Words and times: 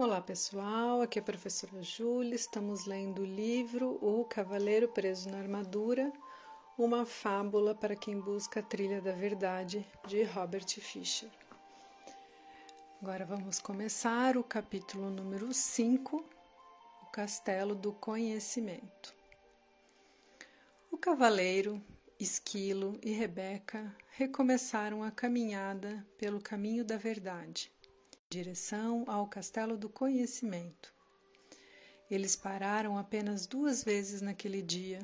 Olá 0.00 0.20
pessoal, 0.20 1.02
aqui 1.02 1.18
é 1.18 1.22
a 1.22 1.24
professora 1.24 1.82
Júlia. 1.82 2.36
Estamos 2.36 2.84
lendo 2.84 3.22
o 3.22 3.26
livro 3.26 3.98
O 4.00 4.24
Cavaleiro 4.26 4.86
Preso 4.86 5.28
na 5.28 5.38
Armadura, 5.38 6.12
uma 6.78 7.04
fábula 7.04 7.74
para 7.74 7.96
quem 7.96 8.20
busca 8.20 8.60
a 8.60 8.62
trilha 8.62 9.00
da 9.00 9.10
verdade, 9.10 9.84
de 10.06 10.22
Robert 10.22 10.68
Fisher. 10.68 11.28
Agora 13.02 13.24
vamos 13.24 13.58
começar 13.58 14.36
o 14.36 14.44
capítulo 14.44 15.10
número 15.10 15.52
5, 15.52 16.24
O 17.02 17.06
Castelo 17.06 17.74
do 17.74 17.92
Conhecimento. 17.92 19.12
O 20.92 20.96
cavaleiro, 20.96 21.82
Esquilo 22.20 22.96
e 23.02 23.10
Rebeca 23.10 23.92
recomeçaram 24.10 25.02
a 25.02 25.10
caminhada 25.10 26.06
pelo 26.16 26.40
caminho 26.40 26.84
da 26.84 26.96
verdade 26.96 27.72
direção 28.30 29.04
ao 29.06 29.26
Castelo 29.26 29.76
do 29.76 29.88
Conhecimento. 29.88 30.92
Eles 32.10 32.36
pararam 32.36 32.98
apenas 32.98 33.46
duas 33.46 33.82
vezes 33.82 34.20
naquele 34.20 34.60
dia, 34.60 35.00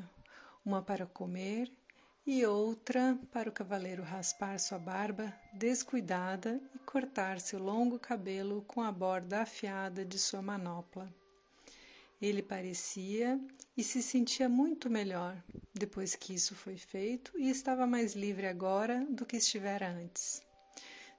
uma 0.64 0.82
para 0.82 1.06
comer 1.06 1.70
e 2.26 2.44
outra 2.44 3.18
para 3.32 3.48
o 3.48 3.52
cavaleiro 3.52 4.02
raspar 4.02 4.58
sua 4.58 4.78
barba 4.78 5.34
descuidada 5.52 6.60
e 6.74 6.78
cortar 6.80 7.40
seu 7.40 7.58
longo 7.58 7.98
cabelo 7.98 8.62
com 8.66 8.82
a 8.82 8.92
borda 8.92 9.40
afiada 9.40 10.04
de 10.04 10.18
sua 10.18 10.42
manopla. 10.42 11.12
Ele 12.20 12.42
parecia 12.42 13.40
e 13.76 13.82
se 13.82 14.02
sentia 14.02 14.48
muito 14.48 14.88
melhor 14.88 15.36
depois 15.72 16.14
que 16.14 16.34
isso 16.34 16.54
foi 16.54 16.76
feito 16.76 17.32
e 17.38 17.48
estava 17.48 17.86
mais 17.86 18.14
livre 18.14 18.46
agora 18.46 19.04
do 19.10 19.26
que 19.26 19.36
estivera 19.36 19.88
antes. 19.88 20.42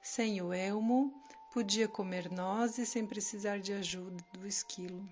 Sem 0.02 0.42
o 0.42 0.54
elmo, 0.54 1.25
Podia 1.56 1.88
comer 1.88 2.30
nozes 2.30 2.90
sem 2.90 3.06
precisar 3.06 3.60
de 3.60 3.72
ajuda 3.72 4.22
do 4.34 4.46
esquilo. 4.46 5.08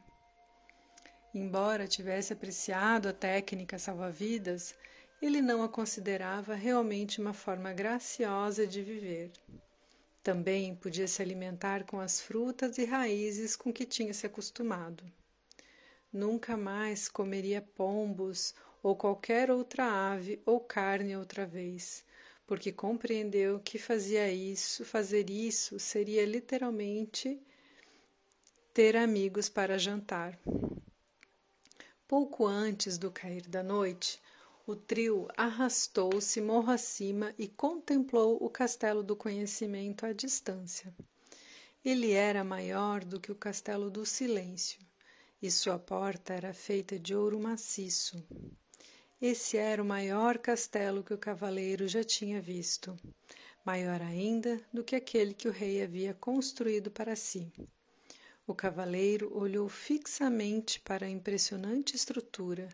Embora 1.34 1.88
tivesse 1.88 2.34
apreciado 2.34 3.08
a 3.08 3.13
técnica 3.13 3.80
salva-vidas, 3.80 4.76
ele 5.22 5.41
não 5.41 5.63
a 5.63 5.70
considerava 5.70 6.54
realmente 6.54 7.22
uma 7.22 7.32
forma 7.32 7.72
graciosa 7.72 8.68
de 8.68 8.84
viver. 8.84 9.32
Também 10.22 10.76
podia 10.76 11.08
se 11.08 11.22
alimentar 11.22 11.85
com 11.85 12.02
as 12.02 12.20
frutas 12.20 12.78
e 12.78 12.84
raízes 12.84 13.55
com 13.55 13.72
que 13.72 13.85
tinha 13.85 14.13
se 14.13 14.26
acostumado. 14.26 15.10
Nunca 16.12 16.57
mais 16.57 17.07
comeria 17.07 17.62
pombos 17.62 18.54
ou 18.84 18.98
qualquer 18.98 19.50
outra 19.50 19.85
ave 20.12 20.41
ou 20.46 20.60
carne 20.60 21.16
outra 21.16 21.46
vez, 21.46 22.04
porque 22.46 22.72
compreendeu 22.72 23.60
que 23.60 23.77
fazia 23.77 24.32
isso, 24.32 24.84
fazer 24.84 25.30
isso 25.30 25.80
seria 25.80 26.26
literalmente 26.26 27.41
ter 28.74 28.96
amigos 28.96 29.50
para 29.50 29.77
jantar. 29.77 30.38
Pouco 32.08 32.46
antes 32.46 32.98
do 32.98 33.12
cair 33.12 33.48
da 33.48 33.63
noite, 33.63 34.22
o 34.66 34.76
trio 34.76 35.27
arrastou-se 35.35 36.40
morro 36.40 36.72
acima 36.72 37.34
e 37.38 37.48
contemplou 37.48 38.38
o 38.41 38.50
castelo 38.50 39.04
do 39.04 39.16
conhecimento 39.16 40.05
à 40.05 40.13
distância. 40.13 40.94
Ele 41.84 42.12
era 42.12 42.44
maior 42.44 43.04
do 43.04 43.20
que 43.20 43.32
o 43.32 43.35
castelo 43.35 43.91
do 43.91 44.05
silêncio, 44.05 44.80
e 45.41 45.52
sua 45.52 45.78
porta 45.78 46.34
era 46.34 46.54
feita 46.54 46.98
de 46.98 47.13
ouro 47.13 47.40
maciço. 47.40 48.26
Esse 49.26 49.55
era 49.55 49.82
o 49.82 49.85
maior 49.85 50.38
castelo 50.38 51.02
que 51.02 51.13
o 51.13 51.18
cavaleiro 51.18 51.88
já 51.88 52.04
tinha 52.04 52.41
visto, 52.41 52.93
maior 53.63 54.02
ainda 54.02 54.60
do 54.74 54.84
que 54.84 54.98
aquele 54.98 55.34
que 55.34 55.48
o 55.48 55.52
rei 55.52 55.82
havia 55.82 56.13
construído 56.13 56.91
para 56.91 57.16
si. 57.16 57.49
O 58.46 58.54
cavaleiro 58.54 59.34
olhou 59.34 59.70
fixamente 59.70 60.77
para 60.82 61.05
a 61.05 61.10
impressionante 61.10 61.96
estrutura, 61.96 62.68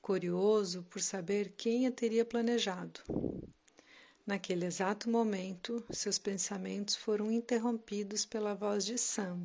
curioso 0.00 0.86
por 0.88 1.02
saber 1.02 1.54
quem 1.56 1.88
a 1.88 1.90
teria 1.90 2.24
planejado. 2.24 3.00
Naquele 4.24 4.66
exato 4.66 5.10
momento, 5.10 5.84
seus 5.90 6.16
pensamentos 6.16 6.94
foram 6.94 7.28
interrompidos 7.28 8.24
pela 8.24 8.54
voz 8.54 8.84
de 8.84 8.96
Sam. 8.96 9.44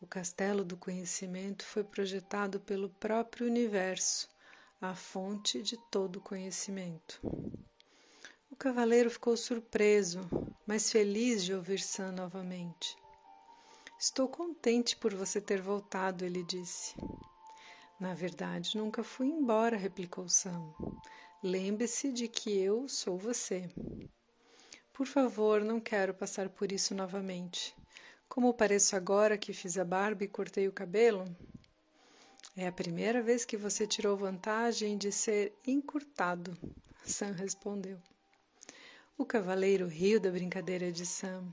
O 0.00 0.06
castelo 0.08 0.64
do 0.64 0.76
conhecimento 0.76 1.64
foi 1.64 1.84
projetado 1.84 2.58
pelo 2.58 2.88
próprio 2.88 3.46
universo 3.46 4.31
a 4.82 4.96
fonte 4.96 5.62
de 5.62 5.76
todo 5.76 6.20
conhecimento. 6.20 7.20
O 8.50 8.56
cavaleiro 8.56 9.08
ficou 9.08 9.36
surpreso, 9.36 10.28
mas 10.66 10.90
feliz 10.90 11.44
de 11.44 11.54
ouvir 11.54 11.78
Sam 11.78 12.10
novamente. 12.10 12.96
Estou 13.96 14.26
contente 14.26 14.96
por 14.96 15.14
você 15.14 15.40
ter 15.40 15.62
voltado, 15.62 16.24
ele 16.24 16.42
disse. 16.42 16.96
Na 18.00 18.12
verdade, 18.12 18.76
nunca 18.76 19.04
fui 19.04 19.28
embora, 19.28 19.76
replicou 19.76 20.28
Sam. 20.28 20.74
Lembre-se 21.40 22.12
de 22.12 22.26
que 22.26 22.50
eu 22.58 22.88
sou 22.88 23.16
você. 23.16 23.70
Por 24.92 25.06
favor, 25.06 25.62
não 25.62 25.78
quero 25.78 26.12
passar 26.12 26.48
por 26.48 26.72
isso 26.72 26.92
novamente. 26.92 27.72
Como 28.28 28.52
pareço 28.52 28.96
agora 28.96 29.38
que 29.38 29.52
fiz 29.52 29.78
a 29.78 29.84
barba 29.84 30.24
e 30.24 30.28
cortei 30.28 30.66
o 30.66 30.72
cabelo, 30.72 31.24
é 32.56 32.66
a 32.66 32.72
primeira 32.72 33.22
vez 33.22 33.44
que 33.44 33.56
você 33.56 33.86
tirou 33.86 34.16
vantagem 34.16 34.98
de 34.98 35.10
ser 35.10 35.52
encurtado, 35.66 36.56
Sam 37.04 37.32
respondeu. 37.32 37.98
O 39.16 39.24
cavaleiro 39.24 39.86
riu 39.86 40.20
da 40.20 40.30
brincadeira 40.30 40.92
de 40.92 41.06
Sam. 41.06 41.52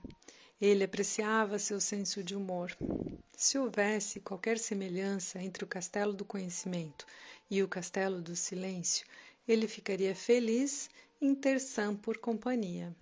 Ele 0.60 0.84
apreciava 0.84 1.58
seu 1.58 1.80
senso 1.80 2.24
de 2.24 2.36
humor. 2.36 2.76
Se 3.36 3.58
houvesse 3.58 4.20
qualquer 4.20 4.58
semelhança 4.58 5.42
entre 5.42 5.64
o 5.64 5.68
castelo 5.68 6.14
do 6.14 6.26
conhecimento 6.26 7.06
e 7.50 7.64
o 7.64 7.68
castelo 7.68 8.22
do 8.22 8.36
silêncio, 8.36 9.06
ele 9.48 9.68
ficaria 9.68 10.14
feliz 10.14 10.90
em 11.22 11.34
ter 11.34 11.60
Sam 11.60 11.96
por 11.96 12.18
companhia. 12.18 12.96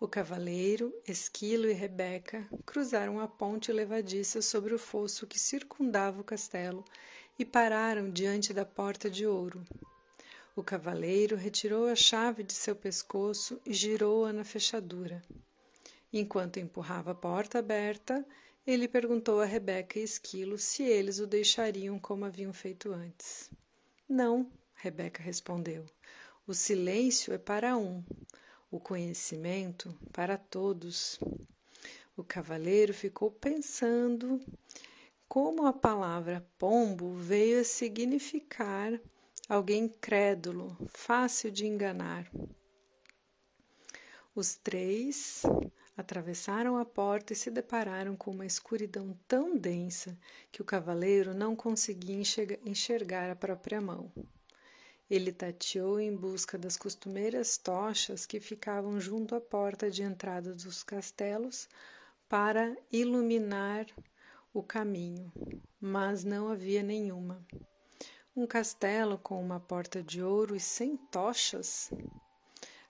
O 0.00 0.08
cavaleiro, 0.08 0.92
Esquilo 1.06 1.68
e 1.68 1.72
Rebeca 1.72 2.46
cruzaram 2.66 3.20
a 3.20 3.28
ponte 3.28 3.72
levadiça 3.72 4.42
sobre 4.42 4.74
o 4.74 4.78
fosso 4.78 5.26
que 5.26 5.38
circundava 5.38 6.20
o 6.20 6.24
castelo 6.24 6.84
e 7.38 7.44
pararam 7.44 8.10
diante 8.10 8.52
da 8.52 8.64
porta 8.64 9.08
de 9.08 9.24
ouro. 9.24 9.64
O 10.56 10.62
cavaleiro 10.62 11.36
retirou 11.36 11.86
a 11.86 11.94
chave 11.94 12.42
de 12.42 12.52
seu 12.52 12.74
pescoço 12.74 13.60
e 13.64 13.72
girou-a 13.72 14.32
na 14.32 14.44
fechadura. 14.44 15.22
Enquanto 16.12 16.58
empurrava 16.58 17.12
a 17.12 17.14
porta 17.14 17.60
aberta, 17.60 18.26
ele 18.66 18.88
perguntou 18.88 19.40
a 19.40 19.44
Rebeca 19.44 19.98
e 19.98 20.02
Esquilo 20.02 20.58
se 20.58 20.82
eles 20.82 21.18
o 21.18 21.26
deixariam 21.26 21.98
como 21.98 22.24
haviam 22.24 22.52
feito 22.52 22.92
antes. 22.92 23.50
Não, 24.08 24.50
Rebeca 24.74 25.22
respondeu. 25.22 25.86
O 26.46 26.52
silêncio 26.52 27.32
é 27.32 27.38
para 27.38 27.76
um, 27.76 28.04
o 28.74 28.80
conhecimento 28.80 29.96
para 30.12 30.36
todos. 30.36 31.20
O 32.16 32.24
cavaleiro 32.24 32.92
ficou 32.92 33.30
pensando 33.30 34.40
como 35.28 35.64
a 35.64 35.72
palavra 35.72 36.44
pombo 36.58 37.14
veio 37.14 37.60
a 37.60 37.64
significar 37.64 39.00
alguém 39.48 39.88
crédulo, 39.88 40.76
fácil 40.88 41.52
de 41.52 41.64
enganar. 41.66 42.28
Os 44.34 44.56
três 44.56 45.42
atravessaram 45.96 46.76
a 46.76 46.84
porta 46.84 47.32
e 47.32 47.36
se 47.36 47.52
depararam 47.52 48.16
com 48.16 48.32
uma 48.32 48.44
escuridão 48.44 49.16
tão 49.28 49.56
densa 49.56 50.18
que 50.50 50.60
o 50.60 50.64
cavaleiro 50.64 51.32
não 51.32 51.54
conseguia 51.54 52.20
enxergar 52.66 53.30
a 53.30 53.36
própria 53.36 53.80
mão. 53.80 54.10
Ele 55.14 55.30
tateou 55.30 56.00
em 56.00 56.12
busca 56.12 56.58
das 56.58 56.76
costumeiras 56.76 57.56
tochas 57.56 58.26
que 58.26 58.40
ficavam 58.40 58.98
junto 58.98 59.36
à 59.36 59.40
porta 59.40 59.88
de 59.88 60.02
entrada 60.02 60.52
dos 60.52 60.82
castelos 60.82 61.68
para 62.28 62.76
iluminar 62.90 63.86
o 64.52 64.60
caminho, 64.60 65.32
mas 65.80 66.24
não 66.24 66.48
havia 66.48 66.82
nenhuma. 66.82 67.46
Um 68.34 68.44
castelo 68.44 69.16
com 69.16 69.40
uma 69.40 69.60
porta 69.60 70.02
de 70.02 70.20
ouro 70.20 70.56
e 70.56 70.60
sem 70.60 70.96
tochas? 70.96 71.92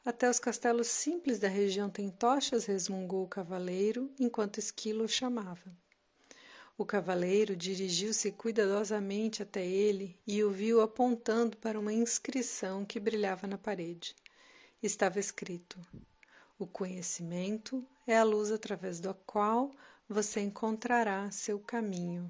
Até 0.02 0.31
os 0.31 0.38
castelos 0.38 0.87
simples 0.87 1.38
da 1.38 1.48
região 1.48 1.90
têm 1.90 2.08
tochas, 2.08 2.64
resmungou 2.64 3.25
o 3.25 3.28
cavaleiro, 3.28 4.10
enquanto 4.19 4.56
Esquilo 4.56 5.04
o 5.04 5.08
chamava. 5.08 5.83
O 6.76 6.84
cavaleiro 6.84 7.54
dirigiu-se 7.54 8.32
cuidadosamente 8.32 9.40
até 9.40 9.64
ele 9.64 10.18
e 10.26 10.42
o 10.42 10.50
viu 10.50 10.80
apontando 10.80 11.56
para 11.56 11.78
uma 11.78 11.92
inscrição 11.92 12.84
que 12.84 12.98
brilhava 12.98 13.46
na 13.46 13.56
parede. 13.56 14.16
Estava 14.82 15.20
escrito: 15.20 15.78
O 16.58 16.66
conhecimento 16.66 17.86
é 18.04 18.18
a 18.18 18.24
luz 18.24 18.50
através 18.50 18.98
da 18.98 19.14
qual 19.14 19.70
você 20.08 20.40
encontrará 20.40 21.30
seu 21.30 21.60
caminho. 21.60 22.28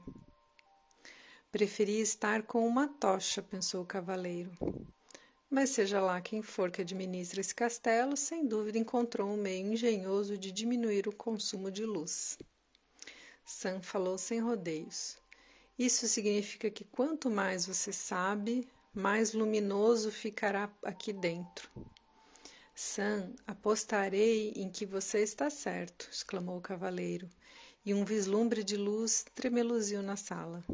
Preferia 1.51 2.03
estar 2.03 2.43
com 2.43 2.69
uma 2.69 2.87
tocha, 2.87 3.43
pensou 3.43 3.83
o 3.83 3.87
cavaleiro. 3.87 4.53
Mas 5.49 5.71
seja 5.71 6.03
lá 6.03 6.21
quem 6.21 6.43
for 6.43 6.71
que 6.71 6.83
administra 6.83 7.41
esse 7.41 7.55
castelo, 7.55 8.15
sem 8.15 8.47
dúvida 8.47 8.77
encontrou 8.77 9.27
um 9.31 9.39
meio 9.39 9.73
engenhoso 9.73 10.37
de 10.37 10.53
diminuir 10.53 11.09
o 11.09 11.17
consumo 11.17 11.71
de 11.71 11.87
luz. 11.87 12.37
Sam 13.45 13.83
falou 13.83 14.17
sem 14.17 14.41
rodeios. 14.41 15.19
Isso 15.79 16.09
significa 16.09 16.71
que 16.71 16.85
quanto 16.85 17.29
mais 17.29 17.67
você 17.67 17.93
sabe, 17.93 18.69
mais 18.95 19.33
luminoso 19.33 20.11
ficará 20.11 20.71
aqui 20.83 21.13
dentro. 21.13 21.69
Sam, 22.75 23.35
apostarei 23.47 24.53
em 24.57 24.71
que 24.71 24.87
você 24.87 25.21
está 25.23 25.51
certo, 25.51 26.09
exclamou 26.11 26.59
o 26.59 26.63
cavaleiro, 26.63 27.29
e 27.85 27.93
um 27.93 28.05
vislumbre 28.05 28.65
de 28.65 28.77
luz 28.77 29.25
tremeluziu 29.35 30.03
na 30.03 30.17
sala. 30.17 30.65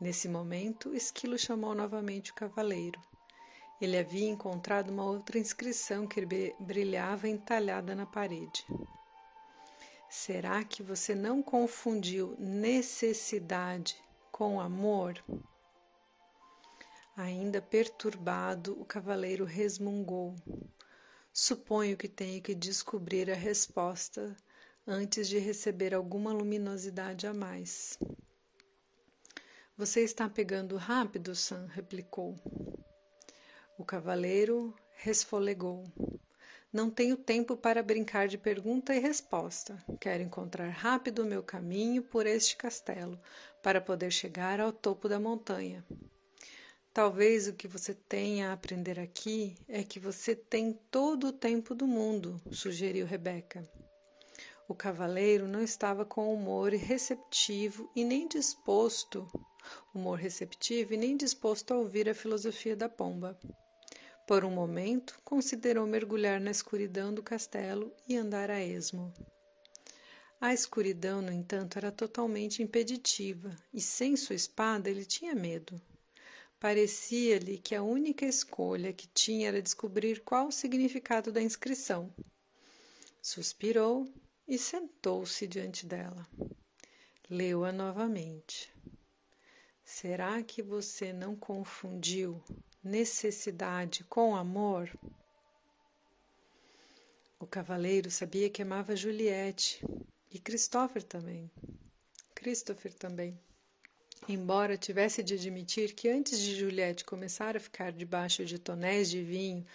Nesse 0.00 0.28
momento, 0.28 0.94
Esquilo 0.94 1.38
chamou 1.38 1.74
novamente 1.74 2.30
o 2.30 2.34
cavaleiro. 2.34 3.00
Ele 3.80 3.98
havia 3.98 4.28
encontrado 4.28 4.90
uma 4.90 5.04
outra 5.04 5.38
inscrição 5.38 6.06
que 6.06 6.26
brilhava 6.58 7.28
entalhada 7.28 7.94
na 7.94 8.06
parede. 8.06 8.64
Será 10.08 10.64
que 10.64 10.82
você 10.82 11.14
não 11.14 11.42
confundiu 11.42 12.36
necessidade 12.38 13.96
com 14.30 14.60
amor? 14.60 15.22
Ainda 17.16 17.60
perturbado, 17.60 18.80
o 18.80 18.84
cavaleiro 18.84 19.44
resmungou. 19.44 20.36
Suponho 21.32 21.96
que 21.96 22.08
tenho 22.08 22.40
que 22.42 22.54
descobrir 22.54 23.30
a 23.30 23.34
resposta 23.34 24.36
antes 24.86 25.28
de 25.28 25.38
receber 25.38 25.94
alguma 25.94 26.32
luminosidade 26.32 27.26
a 27.26 27.34
mais. 27.34 27.98
Você 29.76 30.02
está 30.02 30.28
pegando 30.28 30.76
rápido, 30.76 31.34
Sam, 31.34 31.66
replicou. 31.66 32.36
O 33.76 33.84
cavaleiro 33.84 34.74
resfolegou. 34.96 35.84
Não 36.76 36.90
tenho 36.90 37.16
tempo 37.16 37.56
para 37.56 37.82
brincar 37.82 38.28
de 38.28 38.36
pergunta 38.36 38.94
e 38.94 38.98
resposta. 38.98 39.82
Quero 39.98 40.22
encontrar 40.22 40.68
rápido 40.68 41.22
o 41.22 41.24
meu 41.24 41.42
caminho 41.42 42.02
por 42.02 42.26
este 42.26 42.54
castelo, 42.54 43.18
para 43.62 43.80
poder 43.80 44.10
chegar 44.10 44.60
ao 44.60 44.70
topo 44.70 45.08
da 45.08 45.18
montanha. 45.18 45.82
Talvez 46.92 47.48
o 47.48 47.54
que 47.54 47.66
você 47.66 47.94
tenha 47.94 48.50
a 48.50 48.52
aprender 48.52 49.00
aqui 49.00 49.56
é 49.66 49.82
que 49.82 49.98
você 49.98 50.36
tem 50.36 50.78
todo 50.90 51.28
o 51.28 51.32
tempo 51.32 51.74
do 51.74 51.86
mundo, 51.86 52.38
sugeriu 52.52 53.06
Rebeca. 53.06 53.66
O 54.68 54.74
cavaleiro 54.74 55.48
não 55.48 55.62
estava 55.62 56.04
com 56.04 56.30
humor 56.30 56.74
receptivo 56.74 57.90
e 57.96 58.04
nem 58.04 58.28
disposto, 58.28 59.26
humor 59.94 60.18
receptivo 60.18 60.92
e 60.92 60.98
nem 60.98 61.16
disposto 61.16 61.72
a 61.72 61.78
ouvir 61.78 62.06
a 62.06 62.14
filosofia 62.14 62.76
da 62.76 62.86
pomba. 62.86 63.40
Por 64.26 64.44
um 64.44 64.50
momento, 64.50 65.20
considerou 65.24 65.86
mergulhar 65.86 66.40
na 66.40 66.50
escuridão 66.50 67.14
do 67.14 67.22
castelo 67.22 67.94
e 68.08 68.16
andar 68.16 68.50
a 68.50 68.60
esmo. 68.60 69.14
A 70.40 70.52
escuridão, 70.52 71.22
no 71.22 71.32
entanto, 71.32 71.78
era 71.78 71.92
totalmente 71.92 72.60
impeditiva, 72.60 73.56
e 73.72 73.80
sem 73.80 74.16
sua 74.16 74.34
espada 74.34 74.90
ele 74.90 75.04
tinha 75.04 75.32
medo. 75.32 75.80
Parecia-lhe 76.58 77.58
que 77.58 77.72
a 77.72 77.84
única 77.84 78.26
escolha 78.26 78.92
que 78.92 79.06
tinha 79.06 79.46
era 79.46 79.62
descobrir 79.62 80.20
qual 80.24 80.48
o 80.48 80.52
significado 80.52 81.30
da 81.30 81.40
inscrição. 81.40 82.12
Suspirou 83.22 84.12
e 84.48 84.58
sentou-se 84.58 85.46
diante 85.46 85.86
dela. 85.86 86.26
Leu-a 87.30 87.70
novamente. 87.70 88.74
Será 89.84 90.42
que 90.42 90.62
você 90.62 91.12
não 91.12 91.36
confundiu 91.36 92.42
necessidade 92.86 94.04
com 94.04 94.36
amor? 94.36 94.90
O 97.38 97.46
cavaleiro 97.46 98.10
sabia 98.10 98.48
que 98.48 98.62
amava 98.62 98.96
Juliette 98.96 99.84
e 100.30 100.38
Christopher 100.38 101.02
também. 101.02 101.50
Christopher 102.34 102.94
também. 102.94 103.38
Embora 104.28 104.78
tivesse 104.78 105.22
de 105.22 105.34
admitir 105.34 105.94
que 105.94 106.08
antes 106.08 106.38
de 106.38 106.54
Juliette 106.56 107.04
começar 107.04 107.56
a 107.56 107.60
ficar 107.60 107.92
debaixo 107.92 108.44
de 108.44 108.58
tonéis 108.58 109.10
de 109.10 109.22
vinho 109.22 109.66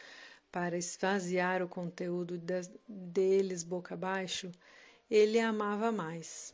para 0.51 0.77
esvaziar 0.77 1.61
o 1.61 1.69
conteúdo 1.69 2.41
deles 2.87 3.63
boca 3.63 3.93
abaixo, 3.93 4.51
ele 5.09 5.39
a 5.39 5.49
amava 5.49 5.91
mais. 5.91 6.51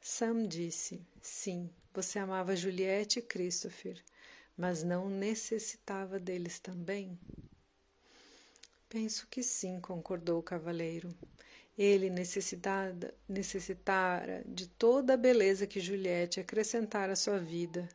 Sam 0.00 0.46
disse: 0.46 1.00
Sim, 1.22 1.70
você 1.94 2.18
amava 2.18 2.56
Juliette 2.56 3.20
e 3.20 3.22
Christopher, 3.22 4.02
mas 4.56 4.82
não 4.82 5.08
necessitava 5.08 6.18
deles 6.18 6.58
também? 6.58 7.18
Penso 8.88 9.26
que 9.28 9.42
sim, 9.42 9.80
concordou 9.80 10.38
o 10.38 10.42
cavaleiro. 10.42 11.08
Ele 11.76 12.08
necessitara, 12.08 13.12
de 14.46 14.68
toda 14.68 15.14
a 15.14 15.16
beleza 15.16 15.66
que 15.66 15.80
Juliette 15.80 16.38
acrescentara 16.38 17.14
à 17.14 17.16
sua 17.16 17.38
vida, 17.38 17.88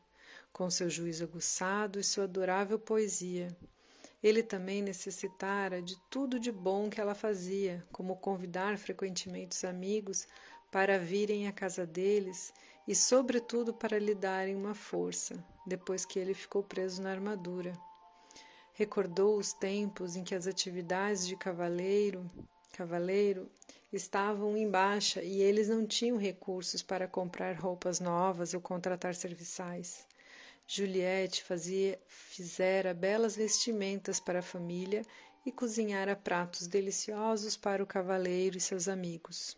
com 0.52 0.70
seu 0.70 0.90
juízo 0.90 1.24
aguçado 1.24 2.00
e 2.00 2.04
sua 2.04 2.26
adorável 2.26 2.78
poesia. 2.78 3.56
Ele 4.22 4.44
também 4.44 4.82
necessitara 4.82 5.82
de 5.82 5.96
tudo 6.10 6.38
de 6.38 6.52
bom 6.52 6.90
que 6.90 7.00
ela 7.00 7.16
fazia, 7.16 7.82
como 7.94 8.18
convidar 8.18 8.78
frequentemente 8.78 9.56
os 9.56 9.64
amigos 9.64 10.28
para 10.70 11.00
virem 11.00 11.48
à 11.48 11.54
casa 11.54 11.86
deles 11.86 12.54
e, 12.90 12.96
sobretudo, 12.96 13.72
para 13.72 14.00
lhe 14.00 14.16
darem 14.16 14.56
uma 14.56 14.74
força, 14.74 15.36
depois 15.64 16.06
que 16.06 16.18
ele 16.18 16.34
ficou 16.34 16.64
preso 16.64 17.04
na 17.04 17.12
armadura. 17.12 17.72
Recordou 18.74 19.38
os 19.38 19.54
tempos 19.54 20.16
em 20.16 20.24
que 20.24 20.34
as 20.34 20.48
atividades 20.48 21.28
de 21.28 21.38
cavaleiro 21.38 22.28
cavaleiro 22.74 23.48
estavam 23.94 24.58
em 24.58 24.68
baixa 24.68 25.22
e 25.22 25.40
eles 25.40 25.70
não 25.70 25.86
tinham 25.86 26.18
recursos 26.18 26.82
para 26.82 27.08
comprar 27.08 27.56
roupas 27.60 28.00
novas 28.00 28.56
ou 28.56 28.62
contratar 28.62 29.14
serviçais. 29.14 30.08
Juliette 30.66 31.44
fazia, 31.44 32.00
fizera 32.08 32.92
belas 32.92 33.36
vestimentas 33.36 34.20
para 34.20 34.40
a 34.40 34.44
família 34.44 35.04
e 35.46 35.52
cozinhara 35.52 36.16
pratos 36.16 36.66
deliciosos 36.66 37.56
para 37.56 37.84
o 37.84 37.88
cavaleiro 37.88 38.58
e 38.58 38.62
seus 38.62 38.88
amigos. 38.88 39.56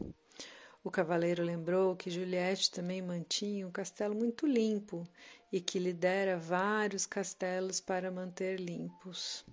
O 0.83 0.89
cavaleiro 0.89 1.43
lembrou 1.43 1.95
que 1.95 2.09
Juliette 2.09 2.71
também 2.71 3.03
mantinha 3.03 3.67
um 3.67 3.71
castelo 3.71 4.15
muito 4.15 4.47
limpo 4.47 5.07
e 5.51 5.61
que 5.61 5.77
lhe 5.77 5.93
dera 5.93 6.39
vários 6.39 7.05
castelos 7.05 7.79
para 7.79 8.09
manter 8.09 8.59
limpos. 8.59 9.45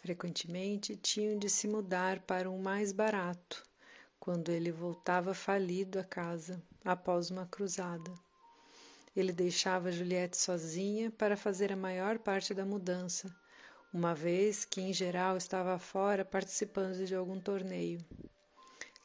Frequentemente 0.00 0.96
tinham 0.96 1.38
de 1.38 1.50
se 1.50 1.68
mudar 1.68 2.20
para 2.20 2.50
um 2.50 2.58
mais 2.58 2.90
barato, 2.90 3.62
quando 4.18 4.50
ele 4.50 4.72
voltava 4.72 5.34
falido 5.34 5.98
a 5.98 6.04
casa 6.04 6.62
após 6.82 7.30
uma 7.30 7.44
cruzada. 7.44 8.10
Ele 9.14 9.32
deixava 9.32 9.92
Juliette 9.92 10.38
sozinha 10.38 11.10
para 11.10 11.36
fazer 11.36 11.70
a 11.70 11.76
maior 11.76 12.18
parte 12.18 12.54
da 12.54 12.64
mudança, 12.64 13.34
uma 13.92 14.14
vez 14.14 14.64
que 14.64 14.80
em 14.80 14.92
geral 14.92 15.36
estava 15.36 15.78
fora 15.78 16.24
participando 16.24 17.04
de 17.04 17.14
algum 17.14 17.38
torneio. 17.38 18.02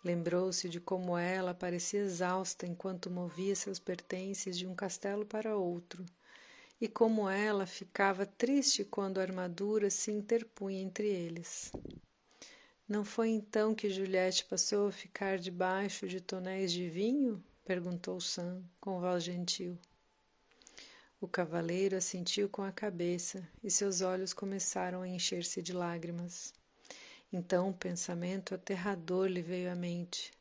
Lembrou-se 0.04 0.68
de 0.68 0.80
como 0.80 1.18
ela 1.18 1.54
parecia 1.54 2.00
exausta 2.00 2.66
enquanto 2.66 3.10
movia 3.10 3.56
seus 3.56 3.80
pertences 3.80 4.58
de 4.58 4.66
um 4.66 4.74
castelo 4.74 5.26
para 5.26 5.56
outro 5.56 6.04
e 6.82 6.88
como 6.88 7.30
ela 7.30 7.68
ficava 7.68 8.26
triste 8.26 8.84
quando 8.84 9.20
a 9.20 9.22
armadura 9.22 9.92
se 9.92 10.12
interpunha 10.12 10.82
entre 10.82 11.08
eles. 11.08 11.72
Não 12.90 13.06
foi 13.06 13.30
então 13.30 13.76
que 13.76 13.92
Juliette 13.92 14.46
passou 14.46 14.88
a 14.88 14.92
ficar 14.92 15.38
debaixo 15.38 16.08
de 16.08 16.20
tonéis 16.20 16.72
de 16.72 16.90
vinho? 16.90 17.42
perguntou 17.64 18.20
Sam 18.20 18.64
com 18.80 19.00
voz 19.00 19.24
gentil. 19.24 19.78
O 21.22 21.28
cavaleiro 21.28 21.96
assentiu 21.96 22.50
com 22.50 22.64
a 22.64 22.72
cabeça 22.72 23.48
e 23.64 23.70
seus 23.70 24.02
olhos 24.02 24.34
começaram 24.34 25.04
a 25.04 25.08
encher-se 25.08 25.62
de 25.62 25.72
lágrimas. 25.72 26.52
Então 27.34 27.70
um 27.70 27.74
pensamento 27.74 28.54
aterrador 28.54 29.28
lhe 29.28 29.42
veio 29.42 29.72
à 29.72 29.76
mente. 29.76 30.34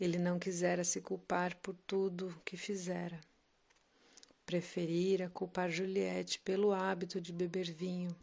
Ele 0.00 0.18
não 0.18 0.38
quisera 0.38 0.82
se 0.82 1.00
culpar 1.00 1.54
por 1.56 1.74
tudo 1.86 2.40
que 2.44 2.56
fizera. 2.56 3.20
Preferira 4.46 5.28
culpar 5.28 5.70
Juliette 5.70 6.38
pelo 6.40 6.72
hábito 6.72 7.20
de 7.20 7.32
beber 7.32 7.70
vinho. 7.70 8.16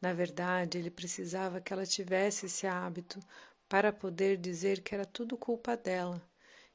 Na 0.00 0.14
verdade, 0.14 0.78
ele 0.78 0.90
precisava 0.90 1.60
que 1.60 1.72
ela 1.72 1.84
tivesse 1.84 2.46
esse 2.46 2.66
hábito 2.66 3.20
para 3.68 3.92
poder 3.92 4.38
dizer 4.38 4.80
que 4.80 4.94
era 4.94 5.04
tudo 5.04 5.36
culpa 5.36 5.76
dela, 5.76 6.20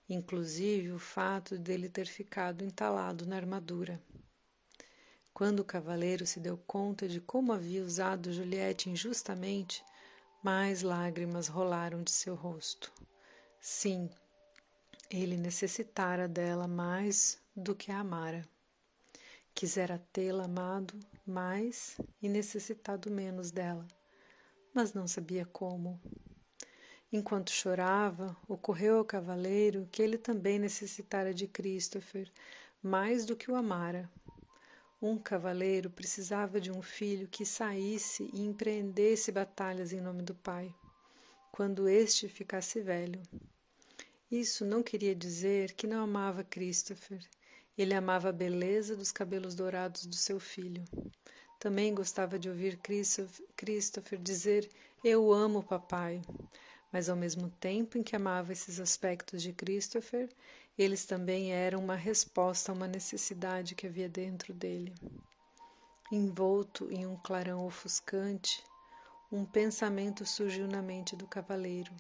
inclusive 0.08 0.92
o 0.92 1.00
fato 1.00 1.58
dele 1.58 1.90
ter 1.90 2.06
ficado 2.06 2.64
entalado 2.64 3.25
na 3.25 3.36
armadura. 3.36 4.00
Quando 5.34 5.60
o 5.60 5.66
cavaleiro 5.66 6.25
se 6.25 6.40
deu 6.40 6.56
conta 6.56 7.08
de 7.10 7.20
como 7.20 7.52
havia 7.52 7.84
usado 7.84 8.32
Juliette 8.32 8.90
injustamente, 8.90 9.84
mais 10.46 10.84
lágrimas 10.84 11.48
rolaram 11.48 12.04
de 12.04 12.12
seu 12.12 12.36
rosto. 12.36 12.94
Sim, 13.60 14.08
ele 15.10 15.36
necessitara 15.36 16.28
dela 16.28 16.68
mais 16.68 17.42
do 17.56 17.74
que 17.74 17.92
a 17.92 17.98
amara. 17.98 18.48
Quisera 19.56 19.98
tê-la 20.14 20.46
amado 20.46 21.00
mais 21.25 21.98
e 22.22 22.30
necessitado 22.30 23.10
menos 23.10 23.50
dela, 23.50 23.88
mas 24.72 24.94
não 24.94 25.08
sabia 25.08 25.48
como. 25.48 26.00
Enquanto 27.12 27.50
chorava, 27.50 28.38
ocorreu 28.48 29.00
ao 29.00 29.04
cavaleiro 29.04 29.90
que 29.92 30.00
ele 30.00 30.20
também 30.20 30.60
necessitara 30.60 31.34
de 31.34 31.48
Christopher 31.48 32.32
mais 32.84 33.25
do 33.25 33.36
que 33.36 33.50
o 33.50 33.56
amara. 33.56 34.08
Um 35.08 35.20
cavaleiro 35.20 35.88
precisava 35.88 36.60
de 36.60 36.72
um 36.72 36.82
filho 36.82 37.28
que 37.28 37.46
saísse 37.46 38.28
e 38.34 38.42
empreendesse 38.42 39.32
batalhas 39.32 39.94
em 39.94 40.02
nome 40.02 40.24
do 40.24 40.34
pai, 40.34 40.74
quando 41.52 41.88
este 41.88 42.28
ficasse 42.28 42.82
velho. 42.82 43.22
Isso 44.32 44.66
não 44.66 44.82
queria 44.82 45.14
dizer 45.14 45.74
que 45.74 45.86
não 45.86 46.02
amava 46.02 46.44
Christopher. 46.44 47.24
Ele 47.78 47.94
amava 47.94 48.30
a 48.30 48.32
beleza 48.32 48.96
dos 48.96 49.12
cabelos 49.12 49.54
dourados 49.54 50.08
do 50.08 50.16
seu 50.16 50.40
filho. 50.40 50.84
Também 51.60 51.94
gostava 51.94 52.40
de 52.40 52.50
ouvir 52.50 52.80
Christopher 53.56 54.18
dizer: 54.20 54.68
Eu 55.04 55.32
amo 55.32 55.62
papai. 55.62 56.20
Mas 56.92 57.10
ao 57.10 57.16
mesmo 57.16 57.52
tempo 57.60 58.00
em 58.00 58.02
que 58.02 58.16
amava 58.16 58.54
esses 58.54 58.80
aspectos 58.80 59.44
de 59.44 59.54
Christopher, 59.54 60.30
eles 60.77 61.05
também 61.05 61.53
eram 61.53 61.79
uma 61.79 61.96
resposta 61.96 62.72
a 62.72 62.75
uma 62.75 62.88
necessidade 62.88 63.75
que 63.75 63.88
havia 63.88 64.10
dentro 64.10 64.53
dele. 64.53 64.94
Envolto 66.12 66.91
em 66.91 67.05
um 67.08 67.15
clarão 67.15 67.65
ofuscante, 67.65 68.62
um 69.32 69.46
pensamento 69.46 70.25
surgiu 70.25 70.67
na 70.67 70.82
mente 70.82 71.15
do 71.15 71.25
cavaleiro. 71.25 71.91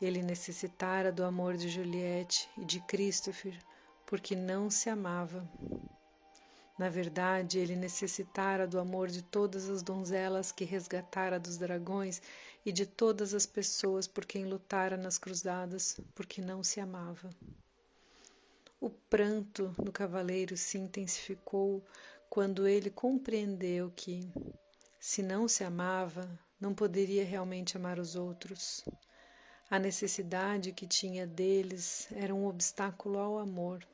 Ele 0.00 0.22
necessitara 0.22 1.10
do 1.12 1.24
amor 1.24 1.56
de 1.56 1.68
Juliette 1.68 2.48
e 2.56 2.64
de 2.64 2.80
Christopher 2.80 3.58
porque 4.04 4.34
não 4.34 4.70
se 4.70 4.88
amava. 4.88 5.48
Na 6.78 6.88
verdade, 6.88 7.58
ele 7.58 7.76
necessitara 7.76 8.66
do 8.66 8.78
amor 8.78 9.08
de 9.08 9.22
todas 9.22 9.68
as 9.68 9.82
donzelas 9.82 10.50
que 10.50 10.64
resgatara 10.64 11.38
dos 11.38 11.58
dragões 11.58 12.22
e 12.64 12.72
de 12.72 12.86
todas 12.86 13.34
as 13.34 13.44
pessoas 13.44 14.06
por 14.06 14.24
quem 14.24 14.46
lutara 14.46 14.96
nas 14.96 15.18
cruzadas, 15.18 16.00
porque 16.14 16.40
não 16.40 16.62
se 16.62 16.80
amava. 16.80 17.30
O 18.80 18.90
pranto 18.90 19.74
do 19.76 19.90
cavaleiro 19.90 20.56
se 20.56 20.78
intensificou 20.78 21.84
quando 22.30 22.68
ele 22.68 22.90
compreendeu 22.90 23.90
que, 23.90 24.30
se 25.00 25.20
não 25.20 25.48
se 25.48 25.64
amava, 25.64 26.38
não 26.60 26.72
poderia 26.72 27.24
realmente 27.24 27.76
amar 27.76 27.98
os 27.98 28.14
outros. 28.14 28.84
A 29.68 29.80
necessidade 29.80 30.72
que 30.72 30.86
tinha 30.86 31.26
deles 31.26 32.06
era 32.12 32.32
um 32.32 32.46
obstáculo 32.46 33.18
ao 33.18 33.38
amor. 33.38 33.84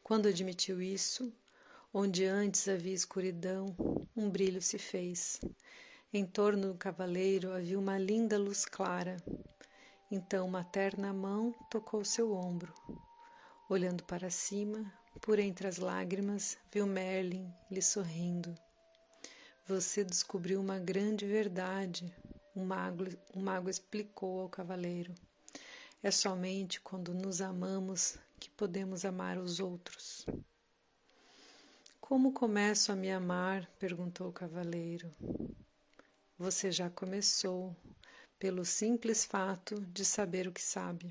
Quando 0.00 0.28
admitiu 0.28 0.80
isso, 0.80 1.32
onde 1.92 2.24
antes 2.24 2.68
havia 2.68 2.94
escuridão, 2.94 3.74
um 4.16 4.30
brilho 4.30 4.62
se 4.62 4.78
fez. 4.78 5.40
Em 6.12 6.24
torno 6.24 6.68
do 6.72 6.78
cavaleiro 6.78 7.52
havia 7.52 7.78
uma 7.78 7.98
linda 7.98 8.38
luz 8.38 8.64
clara. 8.64 9.16
Então 10.08 10.46
uma 10.46 10.62
terna 10.62 11.12
mão 11.12 11.52
tocou 11.68 12.04
seu 12.04 12.32
ombro. 12.32 12.72
Olhando 13.70 14.02
para 14.04 14.30
cima, 14.30 14.90
por 15.20 15.38
entre 15.38 15.68
as 15.68 15.76
lágrimas, 15.76 16.56
viu 16.72 16.86
Merlin 16.86 17.52
lhe 17.70 17.82
sorrindo. 17.82 18.54
Você 19.66 20.02
descobriu 20.02 20.58
uma 20.58 20.78
grande 20.78 21.26
verdade, 21.26 22.10
o 22.54 22.60
mago, 22.60 23.04
o 23.34 23.38
mago 23.38 23.68
explicou 23.68 24.40
ao 24.40 24.48
cavaleiro. 24.48 25.14
É 26.02 26.10
somente 26.10 26.80
quando 26.80 27.12
nos 27.12 27.42
amamos 27.42 28.16
que 28.40 28.48
podemos 28.48 29.04
amar 29.04 29.36
os 29.36 29.60
outros. 29.60 30.24
Como 32.00 32.32
começo 32.32 32.90
a 32.90 32.96
me 32.96 33.10
amar? 33.12 33.70
perguntou 33.78 34.28
o 34.28 34.32
cavaleiro. 34.32 35.14
Você 36.38 36.72
já 36.72 36.88
começou, 36.88 37.76
pelo 38.38 38.64
simples 38.64 39.26
fato 39.26 39.78
de 39.92 40.06
saber 40.06 40.48
o 40.48 40.52
que 40.52 40.62
sabe. 40.62 41.10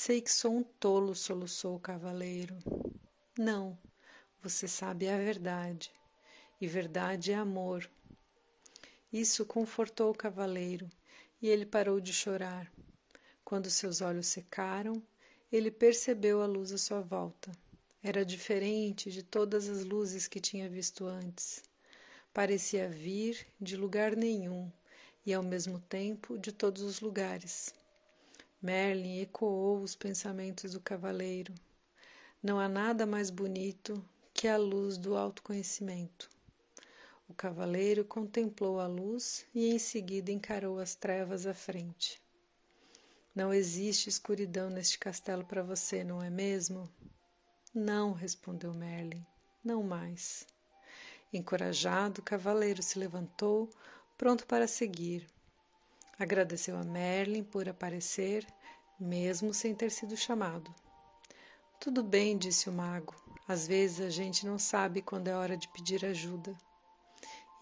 Sei 0.00 0.20
que 0.20 0.30
sou 0.30 0.58
um 0.58 0.62
tolo, 0.62 1.12
soluçou 1.12 1.74
o 1.74 1.80
cavaleiro. 1.80 2.56
Não, 3.36 3.76
você 4.40 4.68
sabe 4.68 5.08
a 5.08 5.16
verdade, 5.16 5.90
e 6.60 6.68
verdade 6.68 7.32
é 7.32 7.34
amor. 7.34 7.90
Isso 9.12 9.44
confortou 9.44 10.12
o 10.12 10.16
cavaleiro, 10.16 10.88
e 11.42 11.48
ele 11.48 11.66
parou 11.66 11.98
de 12.00 12.12
chorar. 12.12 12.72
Quando 13.44 13.68
seus 13.68 14.00
olhos 14.00 14.28
secaram, 14.28 15.02
ele 15.50 15.68
percebeu 15.68 16.42
a 16.42 16.46
luz 16.46 16.70
à 16.72 16.78
sua 16.78 17.00
volta. 17.00 17.50
Era 18.00 18.24
diferente 18.24 19.10
de 19.10 19.24
todas 19.24 19.68
as 19.68 19.82
luzes 19.82 20.28
que 20.28 20.38
tinha 20.38 20.68
visto 20.68 21.06
antes. 21.06 21.64
Parecia 22.32 22.88
vir 22.88 23.48
de 23.60 23.76
lugar 23.76 24.14
nenhum 24.14 24.70
e, 25.26 25.34
ao 25.34 25.42
mesmo 25.42 25.80
tempo, 25.80 26.38
de 26.38 26.52
todos 26.52 26.82
os 26.82 27.00
lugares. 27.00 27.74
Merlin 28.60 29.20
ecoou 29.20 29.78
os 29.78 29.94
pensamentos 29.94 30.72
do 30.72 30.80
cavaleiro. 30.80 31.54
Não 32.42 32.58
há 32.58 32.68
nada 32.68 33.06
mais 33.06 33.30
bonito 33.30 34.04
que 34.34 34.48
a 34.48 34.56
luz 34.56 34.98
do 34.98 35.16
autoconhecimento. 35.16 36.28
O 37.28 37.34
cavaleiro 37.34 38.04
contemplou 38.04 38.80
a 38.80 38.86
luz 38.88 39.46
e 39.54 39.68
em 39.68 39.78
seguida 39.78 40.32
encarou 40.32 40.80
as 40.80 40.96
trevas 40.96 41.46
à 41.46 41.54
frente. 41.54 42.20
Não 43.32 43.54
existe 43.54 44.08
escuridão 44.08 44.68
neste 44.68 44.98
castelo 44.98 45.44
para 45.44 45.62
você, 45.62 46.02
não 46.02 46.20
é 46.20 46.28
mesmo? 46.28 46.90
Não, 47.72 48.12
respondeu 48.12 48.74
Merlin, 48.74 49.24
não 49.62 49.84
mais. 49.84 50.44
Encorajado, 51.32 52.20
o 52.20 52.24
cavaleiro 52.24 52.82
se 52.82 52.98
levantou, 52.98 53.70
pronto 54.16 54.44
para 54.46 54.66
seguir. 54.66 55.28
Agradeceu 56.18 56.76
a 56.76 56.82
Merlin 56.82 57.44
por 57.44 57.68
aparecer, 57.68 58.44
mesmo 58.98 59.54
sem 59.54 59.74
ter 59.74 59.90
sido 59.90 60.16
chamado. 60.16 60.74
Tudo 61.78 62.02
bem, 62.02 62.36
disse 62.36 62.68
o 62.68 62.72
mago. 62.72 63.14
Às 63.46 63.68
vezes 63.68 64.00
a 64.00 64.10
gente 64.10 64.44
não 64.44 64.58
sabe 64.58 65.00
quando 65.00 65.28
é 65.28 65.36
hora 65.36 65.56
de 65.56 65.68
pedir 65.68 66.04
ajuda. 66.04 66.56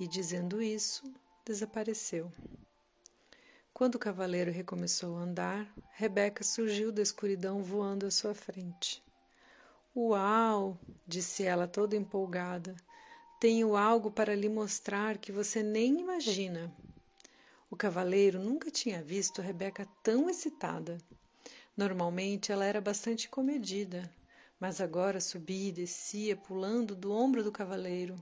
E 0.01 0.09
dizendo 0.09 0.63
isso, 0.63 1.05
desapareceu. 1.45 2.33
Quando 3.75 3.97
o 3.97 3.99
cavaleiro 3.99 4.51
recomeçou 4.51 5.19
a 5.19 5.21
andar, 5.21 5.71
Rebeca 5.93 6.43
surgiu 6.43 6.91
da 6.91 7.03
escuridão 7.03 7.63
voando 7.63 8.07
à 8.07 8.11
sua 8.11 8.35
frente. 8.35 9.05
Uau! 9.95 10.79
disse 11.07 11.45
ela 11.45 11.69
toda 11.69 11.95
empolgada. 11.95 12.75
Tenho 13.39 13.77
algo 13.77 14.11
para 14.11 14.35
lhe 14.35 14.49
mostrar 14.49 15.19
que 15.19 15.31
você 15.31 15.63
nem 15.63 16.01
imagina. 16.01 16.75
O 17.69 17.77
cavaleiro 17.77 18.39
nunca 18.39 18.71
tinha 18.71 19.03
visto 19.03 19.43
Rebeca 19.43 19.87
tão 20.03 20.31
excitada. 20.31 20.99
Normalmente 21.77 22.53
ela 22.53 22.65
era 22.65 22.81
bastante 22.81 23.29
comedida, 23.29 24.11
mas 24.59 24.81
agora 24.81 25.21
subia 25.21 25.69
e 25.69 25.73
descia, 25.73 26.37
pulando 26.37 26.95
do 26.95 27.13
ombro 27.13 27.43
do 27.43 27.53
cavaleiro. 27.53 28.15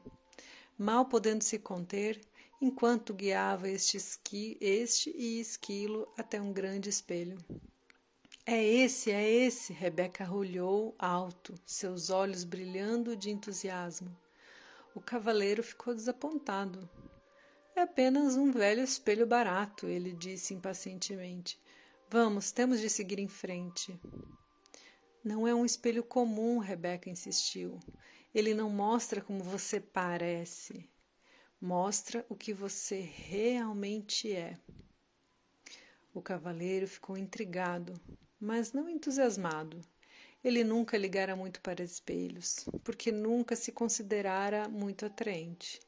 Mal 0.79 1.07
podendo 1.07 1.45
se 1.45 1.59
conter, 1.59 2.21
enquanto 2.61 3.15
guiava 3.15 3.69
este, 3.69 3.97
esqui, 3.97 4.57
este 4.61 5.11
e 5.11 5.39
esquilo 5.41 6.09
até 6.17 6.41
um 6.41 6.53
grande 6.53 6.89
espelho. 6.89 7.39
É 8.47 8.63
esse, 8.63 9.11
é 9.11 9.31
esse! 9.31 9.73
Rebeca 9.73 10.31
olhou 10.31 10.95
alto, 10.99 11.55
seus 11.65 12.11
olhos 12.11 12.45
brilhando 12.45 13.15
de 13.17 13.31
entusiasmo. 13.31 14.15
O 14.95 15.01
cavaleiro 15.01 15.63
ficou 15.63 15.95
desapontado. 15.95 16.89
É 17.77 17.83
apenas 17.83 18.37
um 18.37 18.53
velho 18.53 18.85
espelho 18.85 19.27
barato, 19.27 19.89
ele 19.89 20.13
disse 20.13 20.55
impacientemente. 20.55 21.61
Vamos, 22.09 22.53
temos 22.53 22.81
de 22.81 22.89
seguir 22.89 23.19
em 23.19 23.27
frente. 23.27 23.99
Não 25.25 25.49
é 25.49 25.53
um 25.53 25.65
espelho 25.65 26.05
comum, 26.05 26.59
Rebeca 26.59 27.11
insistiu. 27.11 27.81
Ele 28.33 28.55
não 28.55 28.71
mostra 28.71 29.21
como 29.21 29.43
você 29.43 29.81
parece. 29.81 30.89
Mostra 31.61 32.25
o 32.29 32.37
que 32.37 32.53
você 32.53 33.01
realmente 33.01 34.31
é. 34.33 34.57
O 36.13 36.23
cavaleiro 36.23 36.87
ficou 36.87 37.17
intrigado, 37.17 38.01
mas 38.39 38.73
não 38.73 38.89
entusiasmado. 38.89 39.81
Ele 40.45 40.63
nunca 40.63 40.97
ligara 40.97 41.35
muito 41.35 41.61
para 41.61 41.83
espelhos, 41.83 42.67
porque 42.85 43.11
nunca 43.11 43.57
se 43.57 43.73
considerara 43.73 44.69
muito 44.69 45.05
atraente. 45.05 45.81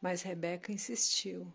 Mas 0.00 0.22
Rebeca 0.22 0.72
insistiu. 0.72 1.50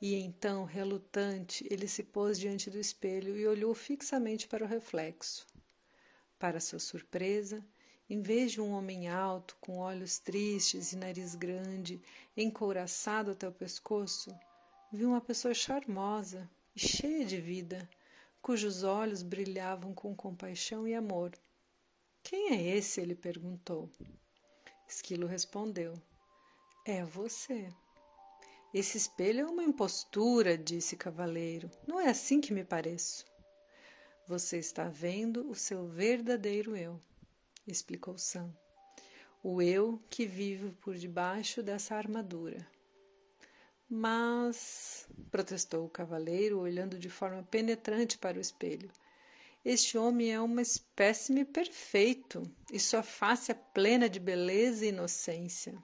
E 0.00 0.14
então, 0.14 0.64
relutante, 0.64 1.66
ele 1.70 1.88
se 1.88 2.02
pôs 2.02 2.38
diante 2.38 2.68
do 2.68 2.78
espelho 2.78 3.36
e 3.36 3.46
olhou 3.46 3.74
fixamente 3.74 4.46
para 4.46 4.64
o 4.64 4.68
reflexo. 4.68 5.46
Para 6.38 6.60
sua 6.60 6.78
surpresa, 6.78 7.64
em 8.08 8.20
vez 8.20 8.52
de 8.52 8.60
um 8.60 8.72
homem 8.72 9.08
alto, 9.08 9.56
com 9.60 9.78
olhos 9.78 10.18
tristes 10.18 10.92
e 10.92 10.96
nariz 10.96 11.34
grande, 11.34 12.00
encouraçado 12.36 13.30
até 13.30 13.48
o 13.48 13.52
pescoço, 13.52 14.30
viu 14.92 15.08
uma 15.08 15.20
pessoa 15.20 15.54
charmosa 15.54 16.48
e 16.74 16.80
cheia 16.80 17.24
de 17.24 17.40
vida, 17.40 17.88
cujos 18.40 18.82
olhos 18.82 19.22
brilhavam 19.22 19.92
com 19.92 20.14
compaixão 20.14 20.86
e 20.86 20.94
amor. 20.94 21.32
Quem 22.22 22.52
é 22.52 22.76
esse? 22.76 23.00
ele 23.00 23.14
perguntou. 23.14 23.90
Esquilo 24.86 25.26
respondeu: 25.26 25.94
É 26.88 27.04
você. 27.04 27.68
Esse 28.72 28.96
espelho 28.96 29.40
é 29.40 29.50
uma 29.50 29.64
impostura, 29.64 30.56
disse 30.56 30.96
cavaleiro. 30.96 31.68
Não 31.84 31.98
é 31.98 32.08
assim 32.08 32.40
que 32.40 32.52
me 32.52 32.62
pareço. 32.62 33.24
Você 34.28 34.58
está 34.58 34.88
vendo 34.88 35.50
o 35.50 35.54
seu 35.56 35.88
verdadeiro 35.88 36.76
eu, 36.76 37.00
explicou 37.66 38.16
Sam. 38.16 38.56
O 39.42 39.60
eu 39.60 40.00
que 40.08 40.26
vive 40.26 40.70
por 40.80 40.94
debaixo 40.94 41.60
dessa 41.60 41.96
armadura. 41.96 42.64
Mas, 43.90 45.08
protestou 45.28 45.86
o 45.86 45.90
cavaleiro, 45.90 46.60
olhando 46.60 47.00
de 47.00 47.10
forma 47.10 47.42
penetrante 47.42 48.16
para 48.16 48.38
o 48.38 48.40
espelho, 48.40 48.92
este 49.64 49.98
homem 49.98 50.32
é 50.32 50.40
uma 50.40 50.62
espécime 50.62 51.44
perfeito 51.44 52.44
e 52.72 52.78
sua 52.78 53.02
face 53.02 53.50
é 53.50 53.54
plena 53.54 54.08
de 54.08 54.20
beleza 54.20 54.86
e 54.86 54.90
inocência. 54.90 55.76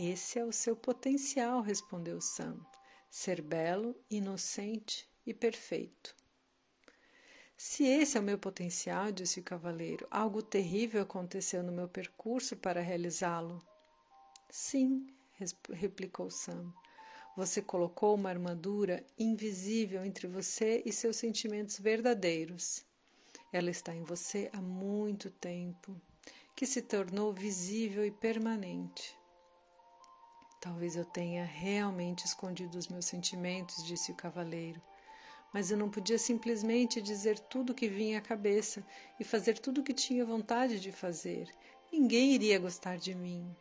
Esse 0.00 0.38
é 0.38 0.44
o 0.44 0.52
seu 0.52 0.76
potencial, 0.76 1.60
respondeu 1.60 2.20
Sam, 2.20 2.56
ser 3.10 3.42
belo, 3.42 3.96
inocente 4.08 5.10
e 5.26 5.34
perfeito. 5.34 6.14
Se 7.56 7.82
esse 7.82 8.16
é 8.16 8.20
o 8.20 8.22
meu 8.22 8.38
potencial, 8.38 9.10
disse 9.10 9.40
o 9.40 9.42
cavaleiro, 9.42 10.06
algo 10.08 10.40
terrível 10.40 11.02
aconteceu 11.02 11.64
no 11.64 11.72
meu 11.72 11.88
percurso 11.88 12.56
para 12.56 12.80
realizá-lo. 12.80 13.60
Sim, 14.48 15.04
replicou 15.72 16.30
Sam. 16.30 16.72
Você 17.36 17.60
colocou 17.60 18.14
uma 18.14 18.28
armadura 18.28 19.04
invisível 19.18 20.04
entre 20.04 20.28
você 20.28 20.80
e 20.86 20.92
seus 20.92 21.16
sentimentos 21.16 21.76
verdadeiros. 21.76 22.86
Ela 23.52 23.70
está 23.70 23.92
em 23.92 24.04
você 24.04 24.48
há 24.52 24.60
muito 24.60 25.28
tempo, 25.28 26.00
que 26.54 26.66
se 26.66 26.82
tornou 26.82 27.32
visível 27.32 28.06
e 28.06 28.12
permanente. 28.12 29.17
Talvez 30.60 30.96
eu 30.96 31.04
tenha 31.04 31.44
realmente 31.44 32.24
escondido 32.24 32.76
os 32.76 32.88
meus 32.88 33.06
sentimentos, 33.06 33.84
disse 33.84 34.12
o 34.12 34.16
cavaleiro 34.16 34.80
mas 35.52 35.70
eu 35.70 35.76
não 35.76 35.90
podia 35.90 36.18
simplesmente 36.18 37.00
dizer 37.00 37.38
tudo 37.38 37.70
o 37.70 37.74
que 37.74 37.88
vinha 37.88 38.18
à 38.18 38.22
cabeça 38.22 38.84
e 39.18 39.24
fazer 39.24 39.58
tudo 39.58 39.80
o 39.80 39.84
que 39.84 39.94
tinha 39.94 40.24
vontade 40.24 40.78
de 40.78 40.92
fazer. 40.92 41.50
Ninguém 41.90 42.32
iria 42.32 42.58
gostar 42.58 42.98
de 42.98 43.14
mim. 43.14 43.54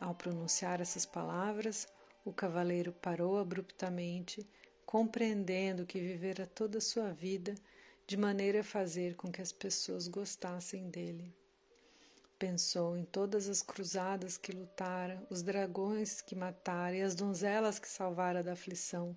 Ao 0.00 0.14
pronunciar 0.14 0.80
essas 0.80 1.04
palavras, 1.04 1.86
o 2.24 2.32
cavaleiro 2.32 2.92
parou 2.92 3.38
abruptamente, 3.38 4.46
compreendendo 4.86 5.86
que 5.86 6.00
vivera 6.00 6.46
toda 6.46 6.78
a 6.78 6.80
sua 6.80 7.12
vida 7.12 7.54
de 8.06 8.16
maneira 8.16 8.60
a 8.60 8.64
fazer 8.64 9.14
com 9.14 9.30
que 9.30 9.42
as 9.42 9.52
pessoas 9.52 10.08
gostassem 10.08 10.90
dele. 10.90 11.32
Pensou 12.42 12.96
em 12.96 13.04
todas 13.04 13.48
as 13.48 13.62
cruzadas 13.62 14.36
que 14.36 14.50
lutara, 14.50 15.24
os 15.30 15.44
dragões 15.44 16.20
que 16.20 16.34
matara 16.34 16.96
e 16.96 17.00
as 17.00 17.14
donzelas 17.14 17.78
que 17.78 17.88
salvara 17.88 18.42
da 18.42 18.54
aflição, 18.54 19.16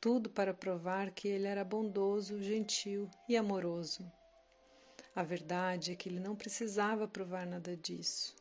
tudo 0.00 0.28
para 0.28 0.52
provar 0.52 1.12
que 1.12 1.28
ele 1.28 1.46
era 1.46 1.62
bondoso, 1.62 2.42
gentil 2.42 3.08
e 3.28 3.36
amoroso. 3.36 4.04
A 5.14 5.22
verdade 5.22 5.92
é 5.92 5.94
que 5.94 6.08
ele 6.08 6.18
não 6.18 6.34
precisava 6.34 7.06
provar 7.06 7.46
nada 7.46 7.76
disso. 7.76 8.34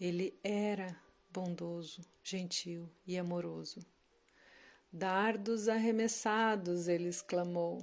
Ele 0.00 0.36
era 0.42 1.00
bondoso, 1.32 2.02
gentil 2.20 2.90
e 3.06 3.16
amoroso. 3.16 3.78
Dardos 4.92 5.68
arremessados, 5.68 6.88
ele 6.88 7.08
exclamou. 7.08 7.78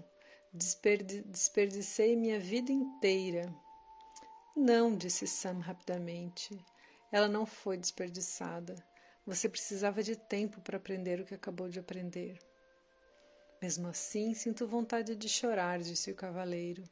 Desperdi 0.52 1.22
desperdicei 1.22 2.18
minha 2.18 2.38
vida 2.38 2.70
inteira. 2.70 3.50
Não, 4.56 4.96
disse 4.96 5.28
Sam 5.28 5.60
rapidamente. 5.60 6.58
Ela 7.12 7.28
não 7.28 7.46
foi 7.46 7.78
desperdiçada. 7.78 8.76
Você 9.26 9.48
precisava 9.48 10.02
de 10.02 10.16
tempo 10.16 10.60
para 10.62 10.78
aprender 10.78 11.20
o 11.20 11.26
que 11.26 11.36
acabou 11.36 11.70
de 11.70 11.80
aprender. 11.80 12.40
Mesmo 13.62 13.88
assim, 13.88 14.34
sinto 14.34 14.68
vontade 14.68 15.16
de 15.16 15.28
chorar, 15.28 15.80
disse 15.80 16.12
o 16.12 16.16
cavaleiro. 16.16 16.84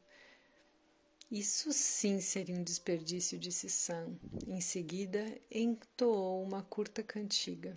Isso 1.32 1.74
sim 1.74 2.22
seria 2.22 2.56
um 2.56 2.64
desperdício, 2.64 3.38
disse 3.38 3.70
Sam. 3.70 4.18
Em 4.46 4.62
seguida, 4.62 5.26
entoou 5.52 6.42
uma 6.42 6.64
curta 6.64 7.04
cantiga. 7.04 7.74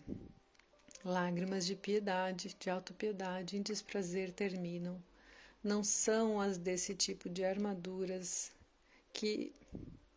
Lágrimas 1.04 1.66
de 1.66 1.74
piedade, 1.74 2.54
de 2.58 2.70
autopiedade 2.70 3.56
em 3.56 3.62
desprazer 3.62 4.30
terminam. 4.32 5.02
Não 5.64 5.82
são 5.82 6.40
as 6.40 6.58
desse 6.58 6.94
tipo 6.94 7.28
de 7.28 7.44
armaduras 7.44 8.52
que. 9.12 9.52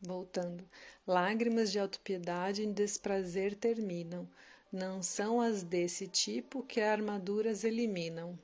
Voltando. 0.05 0.67
Lágrimas 1.07 1.71
de 1.71 1.79
autopiedade 1.79 2.61
em 2.61 2.73
desprazer 2.73 3.55
terminam. 3.55 4.27
Não 4.69 5.01
são 5.01 5.39
as 5.39 5.63
desse 5.63 6.07
tipo 6.07 6.61
que 6.61 6.81
armaduras 6.81 7.63
eliminam. 7.63 8.37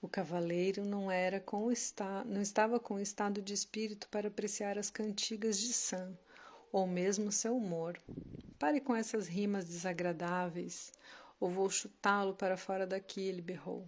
O 0.00 0.08
cavaleiro 0.08 0.84
não 0.84 1.08
era 1.08 1.38
com 1.38 1.70
esta, 1.70 2.24
não 2.24 2.42
estava 2.42 2.80
com 2.80 2.98
estado 2.98 3.40
de 3.40 3.54
espírito 3.54 4.08
para 4.08 4.26
apreciar 4.26 4.76
as 4.76 4.90
cantigas 4.90 5.60
de 5.60 5.72
Sam, 5.72 6.18
ou 6.72 6.88
mesmo 6.88 7.30
seu 7.30 7.56
humor. 7.56 7.96
Pare 8.58 8.80
com 8.80 8.96
essas 8.96 9.28
rimas 9.28 9.64
desagradáveis, 9.64 10.92
ou 11.38 11.48
vou 11.48 11.70
chutá-lo 11.70 12.34
para 12.34 12.56
fora 12.56 12.84
daqui, 12.84 13.20
ele 13.20 13.40
berrou. 13.40 13.86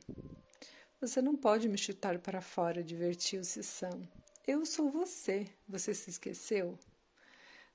Você 1.00 1.20
não 1.20 1.34
pode 1.34 1.68
me 1.68 1.76
chutar 1.76 2.20
para 2.20 2.40
fora, 2.40 2.84
divertiu-se 2.84 3.60
Sam. 3.64 4.08
Eu 4.46 4.64
sou 4.66 4.90
você. 4.90 5.46
Você 5.68 5.94
se 5.94 6.10
esqueceu? 6.10 6.78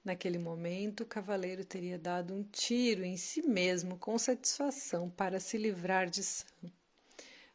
Naquele 0.03 0.38
momento, 0.38 1.01
o 1.01 1.05
cavaleiro 1.05 1.65
teria 1.65 1.99
dado 1.99 2.34
um 2.34 2.43
tiro 2.43 3.03
em 3.03 3.17
si 3.17 3.41
mesmo 3.41 3.97
com 3.97 4.17
satisfação 4.17 5.10
para 5.10 5.39
se 5.39 5.58
livrar 5.58 6.10
de 6.10 6.23
Sam 6.23 6.71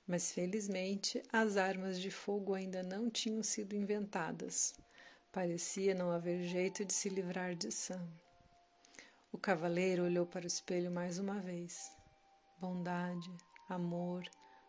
mas 0.06 0.32
felizmente 0.32 1.22
as 1.32 1.56
armas 1.56 1.98
de 2.00 2.10
fogo 2.10 2.54
ainda 2.54 2.82
não 2.82 3.08
tinham 3.08 3.42
sido 3.42 3.74
inventadas. 3.74 4.74
Parecia 5.32 5.94
não 5.94 6.10
haver 6.10 6.42
jeito 6.44 6.84
de 6.84 6.92
se 6.92 7.08
livrar 7.08 7.54
de 7.54 7.72
Sam. 7.72 8.06
O 9.32 9.38
cavaleiro 9.38 10.04
olhou 10.04 10.26
para 10.26 10.44
o 10.44 10.46
espelho 10.46 10.90
mais 10.90 11.18
uma 11.18 11.40
vez. 11.40 11.90
Bondade, 12.60 13.30
amor, 13.68 14.22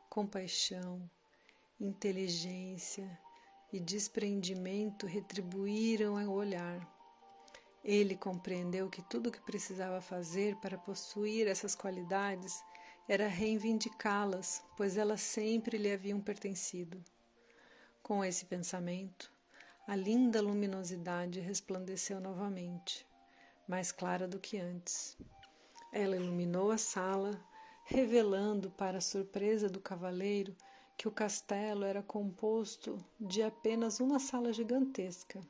compaixão, 0.10 1.10
inteligência 1.79 3.19
e 3.76 3.80
desprendimento 3.80 5.06
retribuíram 5.06 6.16
o 6.28 6.32
olhar. 6.32 6.80
Ele 7.84 8.16
compreendeu 8.16 8.90
que 8.90 9.02
tudo 9.02 9.28
o 9.28 9.32
que 9.32 9.42
precisava 9.42 10.00
fazer 10.00 10.56
para 10.62 10.78
possuir 10.78 11.46
essas 11.46 11.76
qualidades 11.76 12.64
era 13.06 13.28
reivindicá-las, 13.28 14.64
pois 14.78 14.96
elas 14.98 15.20
sempre 15.20 15.78
lhe 15.78 15.92
haviam 15.92 16.22
pertencido. 16.22 17.04
Com 18.02 18.24
esse 18.24 18.46
pensamento, 18.46 19.30
a 19.86 19.94
linda 19.94 20.42
luminosidade 20.42 21.42
resplandeceu 21.42 22.22
novamente, 22.22 23.06
mais 23.68 23.92
clara 23.92 24.26
do 24.26 24.40
que 24.40 24.58
antes. 24.58 25.18
Ela 25.92 26.16
iluminou 26.16 26.72
a 26.72 26.78
sala, 26.78 27.38
revelando, 27.84 28.72
para 28.72 29.00
a 29.00 29.02
surpresa 29.02 29.68
do 29.70 29.82
cavaleiro, 29.82 30.56
que 30.97 31.08
o 31.08 31.12
castelo 31.12 31.84
era 31.84 32.01
composto 32.01 32.97
de 33.19 33.41
apenas 33.41 33.99
uma 33.99 34.19
sala 34.19 34.53
gigantesca. 34.53 35.41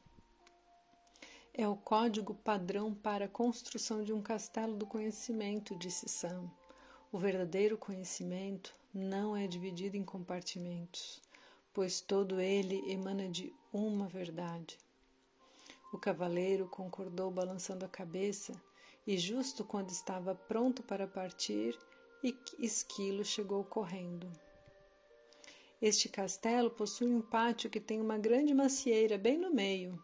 É 1.53 1.67
o 1.67 1.75
código 1.75 2.33
padrão 2.35 2.93
para 2.93 3.25
a 3.25 3.29
construção 3.29 4.03
de 4.03 4.11
um 4.11 4.21
castelo 4.21 4.75
do 4.75 4.85
conhecimento, 4.85 5.75
disse 5.75 6.09
Sam. 6.09 6.49
O 7.11 7.17
verdadeiro 7.17 7.77
conhecimento 7.77 8.75
não 8.93 9.37
é 9.37 9.47
dividido 9.47 9.95
em 9.95 10.03
compartimentos, 10.03 11.21
pois 11.73 12.01
todo 12.01 12.41
ele 12.41 12.91
emana 12.91 13.29
de 13.29 13.53
uma 13.71 14.07
verdade. 14.07 14.77
O 15.93 15.97
cavaleiro 15.97 16.67
concordou 16.67 17.31
balançando 17.31 17.85
a 17.85 17.89
cabeça, 17.89 18.53
e 19.07 19.17
justo 19.17 19.63
quando 19.63 19.91
estava 19.91 20.35
pronto 20.35 20.83
para 20.83 21.07
partir, 21.07 21.77
Esquilo 22.59 23.23
chegou 23.23 23.63
correndo. 23.63 24.27
Este 25.85 26.09
castelo 26.09 26.71
possui 26.71 27.13
um 27.13 27.21
pátio 27.21 27.69
que 27.69 27.79
tem 27.79 28.01
uma 28.01 28.17
grande 28.17 28.55
macieira 28.55 29.19
bem 29.19 29.37
no 29.37 29.53
meio, 29.53 30.03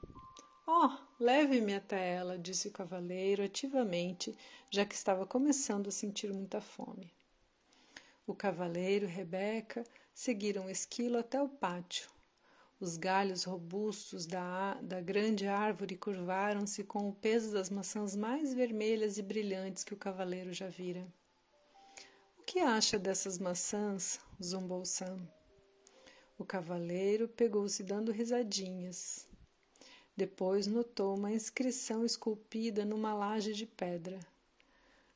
Oh, 0.68 0.92
leve-me 1.20 1.74
até 1.74 2.14
ela, 2.14 2.38
disse 2.38 2.68
o 2.68 2.72
cavaleiro 2.72 3.44
ativamente, 3.44 4.38
já 4.70 4.86
que 4.86 4.94
estava 4.94 5.26
começando 5.26 5.88
a 5.88 5.92
sentir 5.92 6.32
muita 6.32 6.62
fome. 6.62 7.12
O 8.28 8.36
cavaleiro 8.36 9.06
e 9.06 9.10
Rebeca 9.10 9.84
seguiram 10.14 10.68
o 10.68 10.70
esquilo 10.70 11.18
até 11.18 11.42
o 11.42 11.50
pátio. 11.50 12.12
Os 12.80 12.96
galhos 12.96 13.44
robustos 13.44 14.28
da, 14.28 14.76
da 14.76 15.02
grande 15.02 15.48
árvore 15.48 15.98
curvaram-se 15.98 16.84
com 16.84 17.10
o 17.10 17.16
peso 17.16 17.52
das 17.52 17.72
maçãs 17.72 18.16
mais 18.16 18.54
vermelhas 18.54 19.18
e 19.18 19.24
brilhantes 19.24 19.84
que 19.84 19.96
o 19.96 19.98
cavaleiro 19.98 20.54
já 20.54 20.70
vira. 20.70 21.12
O 22.38 22.44
que 22.44 22.60
acha 22.60 23.00
dessas 23.00 23.40
maçãs? 23.40 24.20
zombou 24.40 24.86
Sam. 24.86 25.28
O 26.38 26.46
cavaleiro 26.46 27.28
pegou-se 27.28 27.84
dando 27.84 28.12
risadinhas. 28.12 29.28
Depois 30.16 30.68
notou 30.68 31.16
uma 31.16 31.32
inscrição 31.32 32.06
esculpida 32.06 32.84
numa 32.84 33.14
laje 33.14 33.54
de 33.54 33.66
pedra. 33.66 34.20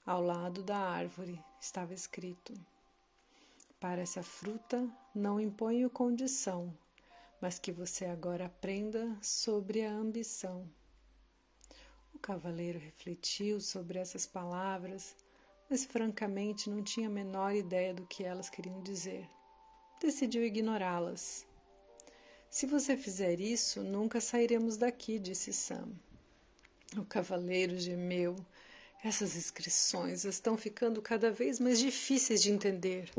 Ao 0.06 0.22
lado 0.22 0.64
da 0.64 0.78
árvore 0.78 1.44
estava 1.60 1.94
escrito: 1.94 2.54
Para 3.80 4.02
essa 4.02 4.24
fruta 4.24 4.88
não 5.14 5.40
imponho 5.40 5.90
condição, 5.90 6.76
mas 7.42 7.60
que 7.60 7.72
você 7.72 8.06
agora 8.06 8.46
aprenda 8.46 9.18
sobre 9.22 9.84
a 9.84 9.92
ambição. 9.92 10.70
O 12.14 12.20
cavaleiro 12.20 12.80
refletiu 12.80 13.60
sobre 13.60 14.00
essas 14.00 14.26
palavras, 14.26 15.16
mas 15.70 15.86
francamente 15.86 16.70
não 16.70 16.82
tinha 16.82 17.08
a 17.08 17.12
menor 17.12 17.54
ideia 17.54 17.94
do 17.94 18.06
que 18.06 18.24
elas 18.24 18.50
queriam 18.50 18.82
dizer. 18.82 19.30
Decidiu 20.00 20.44
ignorá-las. 20.44 21.46
Se 22.50 22.66
você 22.66 22.96
fizer 22.96 23.40
isso, 23.40 23.84
nunca 23.84 24.22
sairemos 24.22 24.78
daqui, 24.78 25.20
disse 25.20 25.52
Sam. 25.52 25.90
O 26.98 27.06
cavaleiro 27.06 27.78
gemeu 27.78 28.36
essas 29.06 29.36
inscrições 29.36 30.26
estão 30.26 30.58
ficando 30.58 31.00
cada 31.00 31.30
vez 31.30 31.60
mais 31.60 31.78
difíceis 31.78 32.42
de 32.42 32.52
entender. 32.52 33.12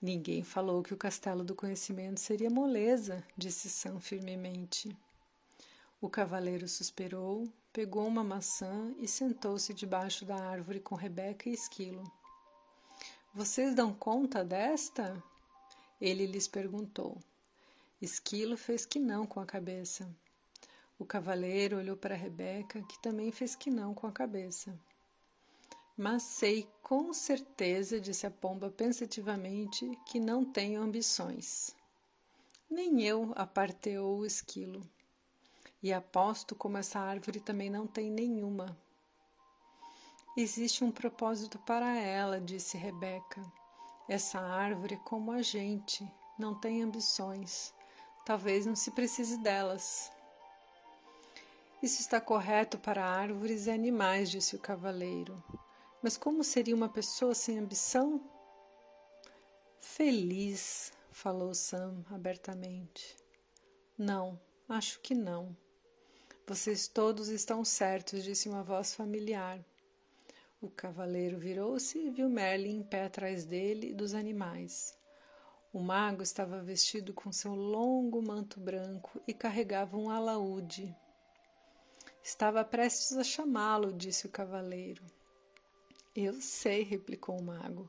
Ninguém 0.00 0.44
falou 0.44 0.80
que 0.80 0.94
o 0.94 0.96
castelo 0.96 1.42
do 1.42 1.56
conhecimento 1.56 2.20
seria 2.20 2.48
moleza, 2.48 3.24
disse 3.36 3.68
Sam 3.68 3.98
firmemente. 3.98 4.96
O 6.00 6.08
cavaleiro 6.08 6.68
suspirou, 6.68 7.52
pegou 7.72 8.06
uma 8.06 8.22
maçã 8.22 8.94
e 8.98 9.08
sentou-se 9.08 9.74
debaixo 9.74 10.24
da 10.24 10.36
árvore 10.36 10.78
com 10.78 10.94
Rebeca 10.94 11.48
e 11.48 11.52
Esquilo. 11.52 12.04
Vocês 13.34 13.74
dão 13.74 13.92
conta 13.92 14.44
desta? 14.44 15.20
Ele 16.00 16.26
lhes 16.26 16.48
perguntou. 16.48 17.18
Esquilo 18.00 18.56
fez 18.56 18.86
que 18.86 18.98
não 18.98 19.26
com 19.26 19.40
a 19.40 19.44
cabeça. 19.44 20.08
O 20.98 21.04
cavaleiro 21.04 21.76
olhou 21.76 21.96
para 21.96 22.14
Rebeca, 22.14 22.82
que 22.82 22.98
também 22.98 23.30
fez 23.30 23.54
que 23.54 23.70
não 23.70 23.92
com 23.92 24.06
a 24.06 24.12
cabeça. 24.12 24.78
Mas 25.96 26.22
sei 26.22 26.66
com 26.82 27.12
certeza, 27.12 28.00
disse 28.00 28.26
a 28.26 28.30
pomba 28.30 28.70
pensativamente, 28.70 29.98
que 30.06 30.18
não 30.18 30.44
tenho 30.44 30.80
ambições. 30.80 31.76
Nem 32.70 33.02
eu, 33.02 33.32
aparteou 33.36 34.20
o 34.20 34.26
esquilo. 34.26 34.82
E 35.82 35.92
aposto 35.92 36.54
como 36.54 36.78
essa 36.78 37.00
árvore 37.00 37.40
também 37.40 37.68
não 37.68 37.86
tem 37.86 38.10
nenhuma. 38.10 38.78
Existe 40.36 40.84
um 40.84 40.90
propósito 40.90 41.58
para 41.58 41.98
ela, 41.98 42.40
disse 42.40 42.78
Rebeca. 42.78 43.59
Essa 44.08 44.40
árvore 44.40 44.96
como 45.04 45.32
a 45.32 45.42
gente, 45.42 46.10
não 46.38 46.54
tem 46.54 46.82
ambições. 46.82 47.72
Talvez 48.24 48.66
não 48.66 48.76
se 48.76 48.90
precise 48.90 49.36
delas. 49.38 50.10
Isso 51.82 52.00
está 52.00 52.20
correto 52.20 52.78
para 52.78 53.04
árvores 53.04 53.66
e 53.66 53.70
animais, 53.70 54.30
disse 54.30 54.54
o 54.54 54.58
cavaleiro. 54.58 55.42
Mas 56.02 56.16
como 56.16 56.44
seria 56.44 56.74
uma 56.74 56.88
pessoa 56.88 57.34
sem 57.34 57.58
ambição? 57.58 58.20
Feliz, 59.78 60.92
falou 61.10 61.54
Sam 61.54 62.04
abertamente. 62.10 63.16
Não, 63.96 64.40
acho 64.68 65.00
que 65.00 65.14
não. 65.14 65.56
Vocês 66.46 66.88
todos 66.88 67.28
estão 67.28 67.64
certos, 67.64 68.24
disse 68.24 68.48
uma 68.48 68.62
voz 68.62 68.94
familiar. 68.94 69.64
O 70.62 70.68
cavaleiro 70.68 71.38
virou-se 71.38 71.98
e 71.98 72.10
viu 72.10 72.28
Merlin 72.28 72.80
em 72.80 72.82
pé 72.82 73.06
atrás 73.06 73.46
dele 73.46 73.92
e 73.92 73.94
dos 73.94 74.12
animais. 74.12 74.94
O 75.72 75.80
mago 75.80 76.22
estava 76.22 76.62
vestido 76.62 77.14
com 77.14 77.32
seu 77.32 77.54
longo 77.54 78.20
manto 78.20 78.60
branco 78.60 79.18
e 79.26 79.32
carregava 79.32 79.96
um 79.96 80.10
alaúde. 80.10 80.94
Estava 82.22 82.62
prestes 82.62 83.16
a 83.16 83.24
chamá-lo, 83.24 83.90
disse 83.90 84.26
o 84.26 84.30
cavaleiro. 84.30 85.02
Eu 86.14 86.34
sei, 86.42 86.82
replicou 86.82 87.38
o 87.38 87.42
mago. 87.42 87.86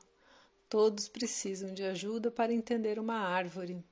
Todos 0.66 1.10
precisam 1.10 1.74
de 1.74 1.82
ajuda 1.82 2.30
para 2.30 2.54
entender 2.54 2.98
uma 2.98 3.18
árvore. 3.18 3.84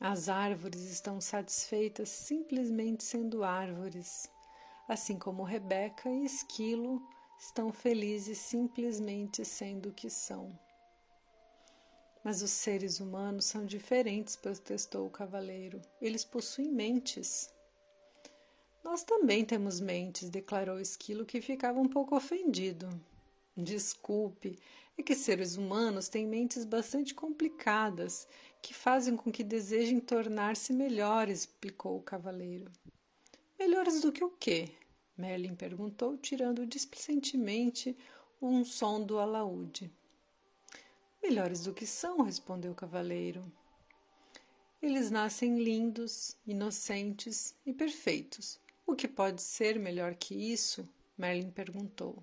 As 0.00 0.30
árvores 0.30 0.80
estão 0.90 1.20
satisfeitas 1.20 2.08
simplesmente 2.08 3.04
sendo 3.04 3.44
árvores, 3.44 4.30
assim 4.88 5.18
como 5.18 5.42
Rebeca 5.42 6.08
e 6.08 6.24
Esquilo 6.24 7.06
estão 7.38 7.72
felizes 7.72 8.38
simplesmente 8.38 9.44
sendo 9.44 9.90
o 9.90 9.92
que 9.92 10.10
são. 10.10 10.58
Mas 12.24 12.42
os 12.42 12.50
seres 12.50 12.98
humanos 12.98 13.44
são 13.44 13.64
diferentes, 13.64 14.36
protestou 14.36 15.06
o 15.06 15.10
cavaleiro. 15.10 15.80
Eles 16.00 16.24
possuem 16.24 16.68
mentes. 16.68 17.48
Nós 18.82 19.04
também 19.04 19.44
temos 19.44 19.80
mentes, 19.80 20.28
declarou 20.28 20.80
Esquilo, 20.80 21.24
que 21.24 21.40
ficava 21.40 21.78
um 21.78 21.88
pouco 21.88 22.16
ofendido. 22.16 22.88
Desculpe, 23.56 24.58
é 24.96 25.02
que 25.02 25.14
seres 25.14 25.56
humanos 25.56 26.08
têm 26.08 26.26
mentes 26.26 26.64
bastante 26.64 27.14
complicadas, 27.14 28.26
que 28.60 28.74
fazem 28.74 29.16
com 29.16 29.30
que 29.30 29.44
desejem 29.44 30.00
tornar-se 30.00 30.72
melhores, 30.72 31.40
explicou 31.40 31.98
o 31.98 32.02
cavaleiro. 32.02 32.70
Melhores 33.58 34.00
do 34.00 34.12
que 34.12 34.24
o 34.24 34.30
quê? 34.30 34.70
Merlin 35.18 35.56
perguntou, 35.56 36.16
tirando 36.16 36.64
displicentemente 36.64 37.96
um 38.40 38.64
som 38.64 39.04
do 39.04 39.18
alaúde. 39.18 39.90
Melhores 41.20 41.64
do 41.64 41.74
que 41.74 41.84
são, 41.84 42.22
respondeu 42.22 42.70
o 42.70 42.76
cavaleiro. 42.76 43.42
Eles 44.80 45.10
nascem 45.10 45.58
lindos, 45.58 46.36
inocentes 46.46 47.56
e 47.66 47.72
perfeitos, 47.72 48.60
o 48.86 48.94
que 48.94 49.08
pode 49.08 49.42
ser 49.42 49.78
melhor 49.78 50.14
que 50.14 50.34
isso? 50.34 50.88
Merlin 51.18 51.50
perguntou. 51.50 52.22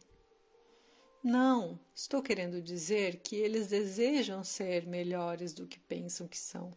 Não, 1.21 1.77
estou 1.93 2.21
querendo 2.21 2.61
dizer 2.61 3.17
que 3.17 3.35
eles 3.35 3.67
desejam 3.67 4.43
ser 4.43 4.87
melhores 4.87 5.53
do 5.53 5.67
que 5.67 5.79
pensam 5.79 6.27
que 6.27 6.37
são 6.37 6.71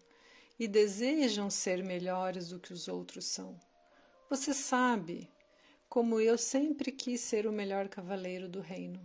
e 0.59 0.67
desejam 0.67 1.49
ser 1.49 1.85
melhores 1.85 2.49
do 2.49 2.59
que 2.59 2.73
os 2.73 2.89
outros 2.89 3.27
são. 3.27 3.59
Você 4.29 4.53
sabe, 4.53 5.31
como 5.89 6.21
eu 6.21 6.37
sempre 6.37 6.93
quis 6.93 7.21
ser 7.21 7.47
o 7.47 7.53
melhor 7.53 7.89
cavaleiro 7.89 8.49
do 8.49 8.61
reino. 8.61 9.01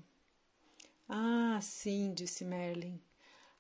Ah, 1.08 1.60
sim, 1.62 2.14
disse 2.14 2.44
Merlin. 2.44 3.00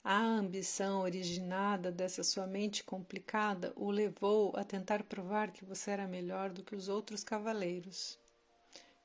A 0.03 0.17
ambição 0.17 1.01
originada 1.01 1.89
dessa 1.89 2.23
sua 2.23 2.45
mente 2.45 2.83
complicada 2.83 3.71
o 3.77 3.89
levou 3.89 4.51
a 4.57 4.63
tentar 4.65 5.03
provar 5.03 5.51
que 5.51 5.63
você 5.63 5.91
era 5.91 6.05
melhor 6.05 6.49
do 6.49 6.63
que 6.63 6.75
os 6.75 6.89
outros 6.89 7.23
cavaleiros. 7.23 8.19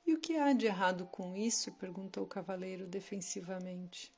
E 0.05 0.13
o 0.15 0.19
que 0.19 0.37
há 0.37 0.53
de 0.53 0.67
errado 0.67 1.07
com 1.07 1.37
isso? 1.37 1.71
perguntou 1.73 2.25
o 2.25 2.29
cavaleiro 2.29 2.87
defensivamente. 2.87 4.13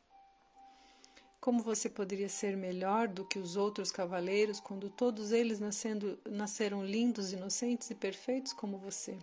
Como 1.38 1.62
você 1.62 1.90
poderia 1.90 2.28
ser 2.28 2.56
melhor 2.56 3.08
do 3.08 3.26
que 3.26 3.38
os 3.38 3.56
outros 3.56 3.92
cavaleiros 3.92 4.60
quando 4.60 4.88
todos 4.88 5.32
eles 5.32 5.60
nascendo, 5.60 6.18
nasceram 6.26 6.82
lindos, 6.84 7.32
inocentes 7.32 7.90
e 7.90 7.94
perfeitos 7.94 8.54
como 8.54 8.78
você? 8.78 9.18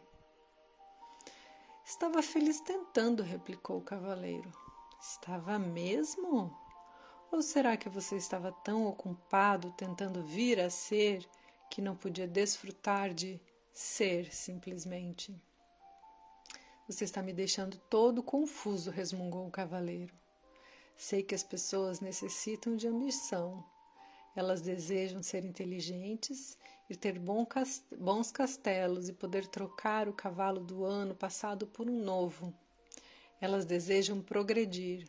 Estava 1.88 2.22
feliz 2.22 2.60
tentando, 2.60 3.24
replicou 3.24 3.78
o 3.78 3.82
cavaleiro. 3.82 4.52
Estava 5.02 5.58
mesmo? 5.58 6.54
Ou 7.32 7.42
será 7.42 7.78
que 7.78 7.88
você 7.88 8.18
estava 8.18 8.52
tão 8.52 8.86
ocupado 8.86 9.72
tentando 9.72 10.22
vir 10.22 10.60
a 10.60 10.70
ser 10.70 11.26
que 11.72 11.82
não 11.82 11.96
podia 11.96 12.28
desfrutar 12.28 13.14
de 13.14 13.40
ser 13.72 14.34
simplesmente? 14.36 15.34
Você 16.90 17.06
está 17.06 17.24
me 17.24 17.32
deixando 17.32 17.78
todo 17.90 18.22
confuso, 18.22 18.92
resmungou 18.92 19.48
o 19.48 19.52
cavaleiro. 19.52 20.14
Sei 20.98 21.24
que 21.24 21.34
as 21.34 21.44
pessoas 21.44 22.02
necessitam 22.02 22.76
de 22.76 22.86
ambição. 22.86 23.64
Elas 24.38 24.62
desejam 24.62 25.22
ser 25.22 25.44
inteligentes 25.44 26.58
e 26.90 26.96
ter 26.96 27.20
bons 27.20 28.32
castelos 28.32 29.10
e 29.10 29.14
poder 29.14 29.48
trocar 29.48 30.08
o 30.08 30.14
cavalo 30.14 30.62
do 30.62 30.86
ano 30.86 31.14
passado 31.14 31.68
por 31.68 31.90
um 31.90 32.02
novo. 32.02 32.54
Elas 33.42 33.66
desejam 33.66 34.22
progredir, 34.22 35.06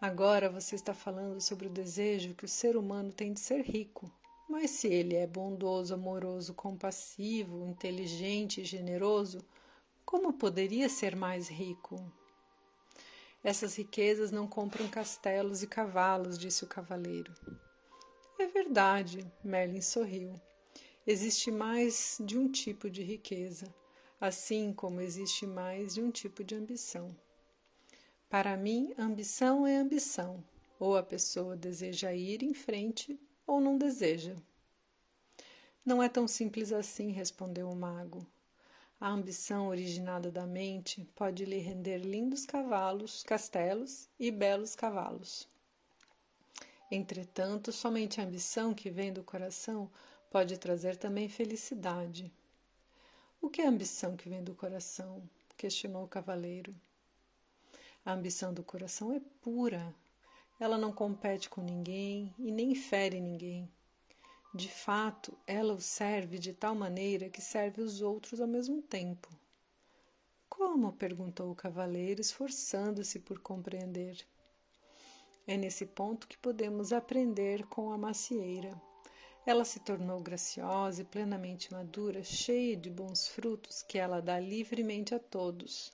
Agora 0.00 0.48
você 0.48 0.76
está 0.76 0.94
falando 0.94 1.40
sobre 1.40 1.66
o 1.66 1.70
desejo 1.70 2.32
que 2.32 2.44
o 2.44 2.48
ser 2.48 2.76
humano 2.76 3.12
tem 3.12 3.32
de 3.32 3.40
ser 3.40 3.62
rico. 3.62 4.08
Mas 4.48 4.70
se 4.70 4.86
ele 4.86 5.16
é 5.16 5.26
bondoso, 5.26 5.92
amoroso, 5.92 6.54
compassivo, 6.54 7.66
inteligente 7.66 8.60
e 8.60 8.64
generoso, 8.64 9.44
como 10.04 10.32
poderia 10.32 10.88
ser 10.88 11.16
mais 11.16 11.48
rico? 11.48 12.00
Essas 13.42 13.74
riquezas 13.74 14.30
não 14.30 14.46
compram 14.46 14.86
castelos 14.88 15.64
e 15.64 15.66
cavalos, 15.66 16.38
disse 16.38 16.62
o 16.62 16.68
cavaleiro. 16.68 17.34
Verdade, 18.60 19.24
Merlin 19.44 19.80
sorriu. 19.80 20.34
Existe 21.06 21.48
mais 21.48 22.20
de 22.20 22.36
um 22.36 22.50
tipo 22.50 22.90
de 22.90 23.04
riqueza, 23.04 23.72
assim 24.20 24.72
como 24.72 25.00
existe 25.00 25.46
mais 25.46 25.94
de 25.94 26.02
um 26.02 26.10
tipo 26.10 26.42
de 26.42 26.56
ambição. 26.56 27.16
Para 28.28 28.56
mim, 28.56 28.92
ambição 28.98 29.64
é 29.64 29.76
ambição. 29.76 30.42
Ou 30.76 30.96
a 30.96 31.04
pessoa 31.04 31.56
deseja 31.56 32.12
ir 32.12 32.42
em 32.42 32.52
frente 32.52 33.16
ou 33.46 33.60
não 33.60 33.78
deseja. 33.78 34.34
Não 35.84 36.02
é 36.02 36.08
tão 36.08 36.26
simples 36.26 36.72
assim, 36.72 37.12
respondeu 37.12 37.70
o 37.70 37.76
mago. 37.76 38.26
A 39.00 39.08
ambição 39.08 39.68
originada 39.68 40.32
da 40.32 40.48
mente 40.48 41.08
pode 41.14 41.44
lhe 41.44 41.58
render 41.58 41.98
lindos 41.98 42.44
cavalos, 42.44 43.22
castelos 43.22 44.08
e 44.18 44.32
belos 44.32 44.74
cavalos. 44.74 45.48
Entretanto, 46.90 47.70
somente 47.70 48.20
a 48.20 48.24
ambição 48.24 48.72
que 48.72 48.90
vem 48.90 49.12
do 49.12 49.22
coração 49.22 49.90
pode 50.30 50.56
trazer 50.56 50.96
também 50.96 51.28
felicidade. 51.28 52.32
O 53.40 53.50
que 53.50 53.60
é 53.60 53.66
a 53.66 53.70
ambição 53.70 54.16
que 54.16 54.28
vem 54.28 54.42
do 54.42 54.54
coração? 54.54 55.22
questionou 55.56 56.04
o 56.04 56.08
cavaleiro. 56.08 56.74
A 58.04 58.12
ambição 58.12 58.54
do 58.54 58.62
coração 58.62 59.12
é 59.12 59.20
pura. 59.42 59.94
Ela 60.58 60.78
não 60.78 60.92
compete 60.92 61.50
com 61.50 61.60
ninguém 61.60 62.34
e 62.38 62.50
nem 62.50 62.74
fere 62.74 63.20
ninguém. 63.20 63.70
De 64.54 64.68
fato, 64.68 65.36
ela 65.46 65.74
o 65.74 65.80
serve 65.80 66.38
de 66.38 66.52
tal 66.54 66.74
maneira 66.74 67.28
que 67.28 67.42
serve 67.42 67.82
os 67.82 68.00
outros 68.00 68.40
ao 68.40 68.48
mesmo 68.48 68.80
tempo. 68.80 69.28
Como? 70.48 70.92
perguntou 70.94 71.50
o 71.50 71.54
cavaleiro, 71.54 72.20
esforçando-se 72.20 73.18
por 73.20 73.38
compreender. 73.40 74.26
É 75.50 75.56
nesse 75.56 75.86
ponto 75.86 76.28
que 76.28 76.36
podemos 76.36 76.92
aprender 76.92 77.64
com 77.68 77.90
a 77.90 77.96
macieira. 77.96 78.78
Ela 79.46 79.64
se 79.64 79.80
tornou 79.80 80.20
graciosa 80.20 81.00
e 81.00 81.06
plenamente 81.06 81.72
madura, 81.72 82.22
cheia 82.22 82.76
de 82.76 82.90
bons 82.90 83.26
frutos 83.28 83.82
que 83.82 83.96
ela 83.96 84.20
dá 84.20 84.38
livremente 84.38 85.14
a 85.14 85.18
todos. 85.18 85.90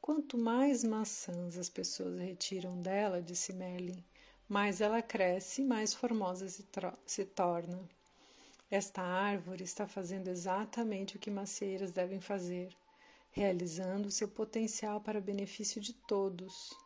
Quanto 0.00 0.36
mais 0.36 0.82
maçãs 0.82 1.56
as 1.56 1.68
pessoas 1.68 2.18
retiram 2.18 2.82
dela, 2.82 3.22
disse 3.22 3.52
Merlin, 3.52 4.04
mais 4.48 4.80
ela 4.80 5.00
cresce 5.00 5.62
e 5.62 5.64
mais 5.64 5.94
formosa 5.94 6.48
se, 6.48 6.66
se 7.06 7.24
torna. 7.24 7.88
Esta 8.68 9.02
árvore 9.02 9.62
está 9.62 9.86
fazendo 9.86 10.26
exatamente 10.26 11.14
o 11.14 11.20
que 11.20 11.30
macieiras 11.30 11.92
devem 11.92 12.20
fazer, 12.20 12.76
realizando 13.30 14.10
seu 14.10 14.26
potencial 14.26 15.00
para 15.00 15.20
benefício 15.20 15.80
de 15.80 15.92
todos. 15.92 16.76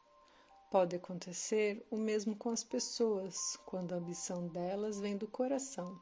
Pode 0.75 0.97
acontecer 0.97 1.87
o 1.89 1.97
mesmo 1.97 2.35
com 2.35 2.51
as 2.51 2.65
pessoas, 2.65 3.57
quando 3.65 3.93
a 3.93 3.97
ambição 3.97 4.49
delas 4.49 4.99
vem 4.99 5.17
do 5.17 5.29
coração. 5.29 5.97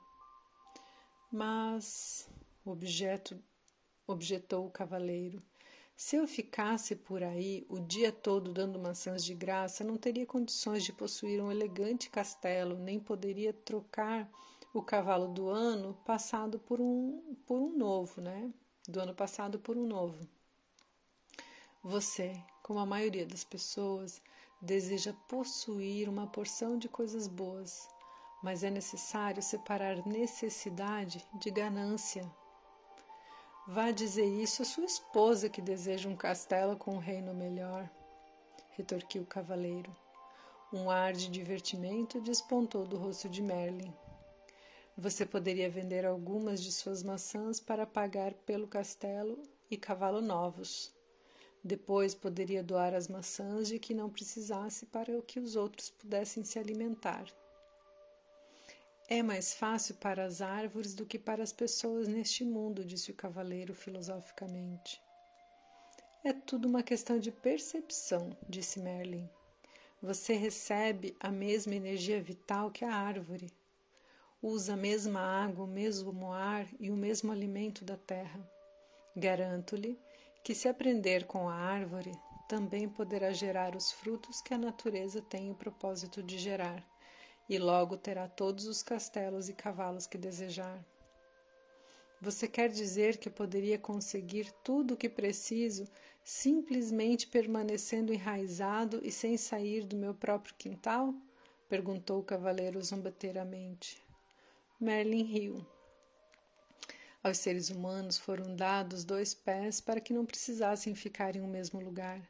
Mas, 1.30 2.26
objeto, 2.64 3.38
objetou 4.06 4.66
o 4.66 4.70
cavaleiro, 4.70 5.42
se 5.94 6.16
eu 6.16 6.26
ficasse 6.26 6.96
por 6.96 7.22
aí 7.22 7.66
o 7.68 7.78
dia 7.80 8.10
todo 8.10 8.50
dando 8.50 8.78
maçãs 8.78 9.22
de 9.22 9.34
graça, 9.34 9.84
não 9.84 9.98
teria 9.98 10.24
condições 10.24 10.82
de 10.82 10.92
possuir 10.94 11.38
um 11.42 11.52
elegante 11.52 12.08
castelo, 12.08 12.78
nem 12.78 12.98
poderia 12.98 13.52
trocar 13.52 14.26
o 14.72 14.80
cavalo 14.82 15.28
do 15.28 15.50
ano 15.50 15.92
passado 16.02 16.58
por 16.58 16.80
um, 16.80 17.36
por 17.46 17.58
um 17.58 17.76
novo, 17.76 18.22
né? 18.22 18.50
Do 18.88 19.00
ano 19.00 19.14
passado 19.14 19.58
por 19.58 19.76
um 19.76 19.86
novo. 19.86 20.26
Você, 21.82 22.42
como 22.62 22.78
a 22.78 22.86
maioria 22.86 23.26
das 23.26 23.44
pessoas, 23.44 24.22
deseja 24.62 25.12
possuir 25.26 26.08
uma 26.08 26.28
porção 26.28 26.78
de 26.78 26.88
coisas 26.88 27.26
boas, 27.26 27.88
mas 28.44 28.62
é 28.62 28.70
necessário 28.70 29.42
separar 29.42 30.06
necessidade 30.06 31.26
de 31.34 31.50
ganância. 31.50 32.30
Vá 33.66 33.90
dizer 33.90 34.24
isso 34.24 34.62
à 34.62 34.64
sua 34.64 34.84
esposa 34.84 35.48
que 35.48 35.60
deseja 35.60 36.08
um 36.08 36.16
castelo 36.16 36.76
com 36.76 36.94
um 36.94 36.98
reino 36.98 37.34
melhor, 37.34 37.90
retorquiu 38.70 39.22
o 39.22 39.26
cavaleiro. 39.26 39.94
Um 40.72 40.88
ar 40.88 41.12
de 41.12 41.28
divertimento 41.28 42.20
despontou 42.20 42.86
do 42.86 42.96
rosto 42.96 43.28
de 43.28 43.42
Merlin. 43.42 43.92
Você 44.96 45.26
poderia 45.26 45.68
vender 45.68 46.06
algumas 46.06 46.62
de 46.62 46.70
suas 46.70 47.02
maçãs 47.02 47.58
para 47.58 47.84
pagar 47.84 48.32
pelo 48.32 48.68
castelo 48.68 49.42
e 49.70 49.76
cavalo 49.76 50.20
novos. 50.20 50.94
Depois 51.64 52.14
poderia 52.14 52.62
doar 52.62 52.92
as 52.92 53.06
maçãs 53.06 53.68
de 53.68 53.78
que 53.78 53.94
não 53.94 54.10
precisasse 54.10 54.86
para 54.86 55.22
que 55.22 55.38
os 55.38 55.54
outros 55.54 55.90
pudessem 55.90 56.42
se 56.42 56.58
alimentar. 56.58 57.24
É 59.08 59.22
mais 59.22 59.54
fácil 59.54 59.94
para 59.96 60.24
as 60.24 60.40
árvores 60.40 60.94
do 60.94 61.06
que 61.06 61.18
para 61.18 61.42
as 61.42 61.52
pessoas 61.52 62.08
neste 62.08 62.44
mundo, 62.44 62.84
disse 62.84 63.10
o 63.10 63.14
cavaleiro 63.14 63.74
filosoficamente. 63.74 65.00
É 66.24 66.32
tudo 66.32 66.66
uma 66.66 66.82
questão 66.82 67.18
de 67.18 67.30
percepção, 67.30 68.36
disse 68.48 68.80
Merlin. 68.80 69.28
Você 70.00 70.34
recebe 70.34 71.16
a 71.20 71.30
mesma 71.30 71.74
energia 71.74 72.20
vital 72.20 72.70
que 72.70 72.84
a 72.84 72.92
árvore. 72.92 73.52
Usa 74.42 74.72
a 74.72 74.76
mesma 74.76 75.20
água, 75.20 75.64
o 75.64 75.68
mesmo 75.68 76.32
ar 76.32 76.66
e 76.80 76.90
o 76.90 76.96
mesmo 76.96 77.30
alimento 77.30 77.84
da 77.84 77.96
terra. 77.96 78.40
Garanto-lhe 79.14 79.96
que, 80.42 80.54
se 80.54 80.68
aprender 80.68 81.26
com 81.26 81.48
a 81.48 81.54
árvore, 81.54 82.12
também 82.48 82.88
poderá 82.88 83.32
gerar 83.32 83.76
os 83.76 83.92
frutos 83.92 84.40
que 84.40 84.52
a 84.52 84.58
natureza 84.58 85.22
tem 85.22 85.50
o 85.50 85.54
propósito 85.54 86.22
de 86.22 86.38
gerar, 86.38 86.84
e 87.48 87.58
logo 87.58 87.96
terá 87.96 88.28
todos 88.28 88.66
os 88.66 88.82
castelos 88.82 89.48
e 89.48 89.54
cavalos 89.54 90.06
que 90.06 90.18
desejar. 90.18 90.84
Você 92.20 92.46
quer 92.46 92.68
dizer 92.68 93.16
que 93.16 93.28
poderia 93.28 93.78
conseguir 93.78 94.52
tudo 94.62 94.94
o 94.94 94.96
que 94.96 95.08
preciso 95.08 95.88
simplesmente 96.24 97.26
permanecendo 97.26 98.12
enraizado 98.12 99.00
e 99.02 99.10
sem 99.10 99.36
sair 99.36 99.84
do 99.84 99.96
meu 99.96 100.14
próprio 100.14 100.54
quintal? 100.56 101.14
perguntou 101.68 102.20
o 102.20 102.24
cavaleiro 102.24 102.80
zombateiramente. 102.82 104.02
Merlin 104.78 105.24
riu. 105.24 105.66
Aos 107.24 107.38
seres 107.38 107.70
humanos 107.70 108.18
foram 108.18 108.56
dados 108.56 109.04
dois 109.04 109.32
pés 109.32 109.80
para 109.80 110.00
que 110.00 110.12
não 110.12 110.26
precisassem 110.26 110.92
ficar 110.92 111.36
em 111.36 111.40
um 111.40 111.46
mesmo 111.46 111.80
lugar. 111.80 112.20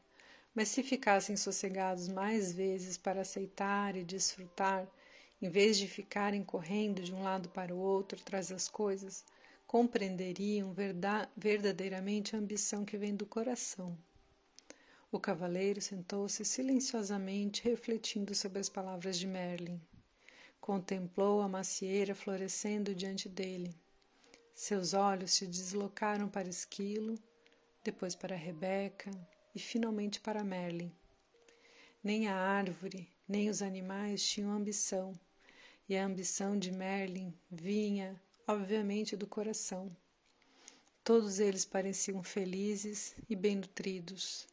Mas 0.54 0.68
se 0.68 0.82
ficassem 0.82 1.34
sossegados 1.34 2.08
mais 2.08 2.52
vezes 2.52 2.98
para 2.98 3.22
aceitar 3.22 3.96
e 3.96 4.04
desfrutar, 4.04 4.86
em 5.40 5.48
vez 5.48 5.78
de 5.78 5.88
ficarem 5.88 6.44
correndo 6.44 7.00
de 7.00 7.14
um 7.14 7.22
lado 7.22 7.48
para 7.48 7.74
o 7.74 7.78
outro 7.78 8.20
atrás 8.20 8.48
das 8.48 8.68
coisas, 8.68 9.24
compreenderiam 9.66 10.74
verdadeiramente 11.34 12.36
a 12.36 12.38
ambição 12.38 12.84
que 12.84 12.98
vem 12.98 13.16
do 13.16 13.24
coração. 13.24 13.96
O 15.10 15.18
cavaleiro 15.18 15.80
sentou-se 15.80 16.44
silenciosamente, 16.44 17.64
refletindo 17.64 18.34
sobre 18.34 18.58
as 18.58 18.68
palavras 18.68 19.18
de 19.18 19.26
Merlin. 19.26 19.80
Contemplou 20.60 21.40
a 21.40 21.48
macieira 21.48 22.14
florescendo 22.14 22.94
diante 22.94 23.26
dele. 23.26 23.74
Seus 24.54 24.94
olhos 24.94 25.32
se 25.32 25.46
deslocaram 25.46 26.28
para 26.28 26.48
Esquilo, 26.48 27.18
depois 27.82 28.14
para 28.14 28.36
Rebeca 28.36 29.10
e 29.54 29.58
finalmente 29.58 30.20
para 30.20 30.44
Merlin. 30.44 30.92
Nem 32.02 32.28
a 32.28 32.36
árvore, 32.36 33.08
nem 33.26 33.48
os 33.48 33.62
animais 33.62 34.22
tinham 34.28 34.52
ambição, 34.52 35.18
e 35.88 35.96
a 35.96 36.04
ambição 36.04 36.58
de 36.58 36.70
Merlin 36.70 37.34
vinha, 37.50 38.20
obviamente, 38.46 39.16
do 39.16 39.26
coração. 39.26 39.94
Todos 41.04 41.40
eles 41.40 41.64
pareciam 41.64 42.22
felizes 42.22 43.16
e 43.28 43.34
bem 43.34 43.56
nutridos. 43.56 44.46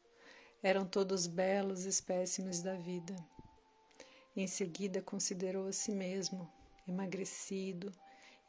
Eram 0.64 0.86
todos 0.86 1.28
belos 1.28 1.86
espécimes 1.86 2.62
da 2.62 2.74
vida. 2.76 3.16
Em 4.36 4.48
seguida, 4.48 5.02
considerou 5.02 5.68
a 5.68 5.72
si 5.72 5.92
mesmo, 5.92 6.52
emagrecido, 6.88 7.92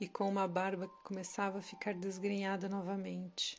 e 0.01 0.09
com 0.09 0.27
uma 0.29 0.49
barba 0.49 0.89
que 0.89 1.05
começava 1.05 1.59
a 1.59 1.63
ficar 1.63 1.93
desgrenhada 1.95 2.69
novamente. 2.69 3.59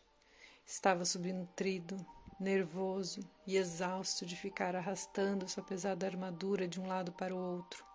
Estava 0.65 1.06
subnutrido, 1.06 2.04
nervoso 2.39 3.21
e 3.45 3.56
exausto 3.56 4.25
de 4.25 4.36
ficar 4.36 4.75
arrastando 4.75 5.47
sua 5.47 5.63
pesada 5.63 6.08
armadura 6.08 6.67
de 6.67 6.82
um 6.82 6.88
lado 6.88 7.12
para 7.12 7.36
o 7.36 7.38
outro. 7.38 7.86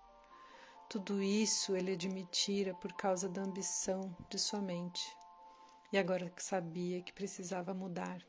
Tudo 0.88 1.20
isso 1.20 1.74
ele 1.74 1.94
admitira 1.94 2.72
por 2.74 2.92
causa 2.92 3.28
da 3.28 3.42
ambição 3.42 4.16
de 4.30 4.38
sua 4.38 4.60
mente, 4.60 5.04
e 5.92 5.98
agora 5.98 6.30
que 6.30 6.42
sabia 6.42 7.02
que 7.02 7.12
precisava 7.12 7.74
mudar. 7.74 8.24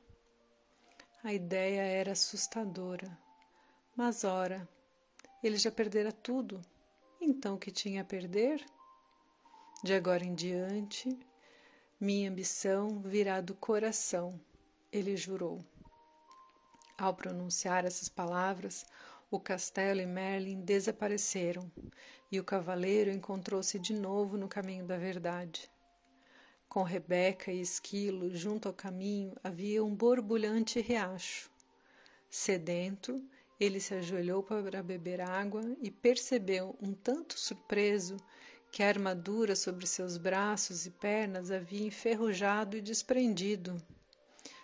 A 1.24 1.32
ideia 1.32 1.82
era 1.82 2.14
assustadora, 2.14 3.16
mas 3.96 4.24
ora, 4.24 4.68
ele 5.44 5.58
já 5.58 5.72
perdera 5.72 6.12
tudo, 6.12 6.60
então 7.22 7.56
o 7.56 7.60
que 7.60 7.70
tinha 7.70 8.02
a 8.02 8.06
perder? 8.06 8.66
De 9.84 9.94
agora 9.94 10.24
em 10.26 10.34
diante, 10.34 11.18
minha 12.00 12.30
ambição 12.30 13.00
virá 13.00 13.42
do 13.42 13.54
coração, 13.54 14.40
ele 14.92 15.16
jurou. 15.16 15.64
Ao 16.98 17.14
pronunciar 17.14 17.86
essas 17.86 18.10
palavras, 18.10 18.86
o 19.30 19.40
castelo 19.40 20.02
e 20.02 20.06
Merlin 20.06 20.62
desapareceram 20.62 21.72
e 22.32 22.40
o 22.40 22.44
cavaleiro 22.44 23.12
encontrou-se 23.12 23.78
de 23.78 23.94
novo 23.94 24.36
no 24.36 24.48
caminho 24.48 24.84
da 24.84 24.98
verdade. 24.98 25.70
Com 26.68 26.82
Rebeca 26.82 27.52
e 27.52 27.62
Esquilo 27.62 28.36
junto 28.36 28.68
ao 28.68 28.74
caminho 28.74 29.36
havia 29.44 29.84
um 29.84 29.96
borbulhante 29.96 30.82
riacho. 30.82 31.52
Sedento, 32.30 33.24
ele 33.60 33.80
se 33.80 33.94
ajoelhou 33.94 34.42
para 34.42 34.82
beber 34.82 35.22
água 35.22 35.62
e 35.82 35.92
percebeu, 35.92 36.76
um 36.82 36.94
tanto 36.94 37.40
surpreso, 37.40 38.18
que 38.72 38.84
a 38.84 38.88
armadura 38.88 39.56
sobre 39.56 39.88
seus 39.88 40.18
braços 40.18 40.86
e 40.86 40.92
pernas 40.92 41.52
havia 41.52 41.88
enferrujado 41.88 42.78
e 42.78 42.82
desprendido. 42.82 43.82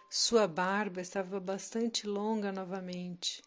Sua 0.10 0.48
barba 0.48 1.02
estava 1.02 1.40
bastante 1.40 2.06
longa 2.06 2.52
novamente. 2.52 3.42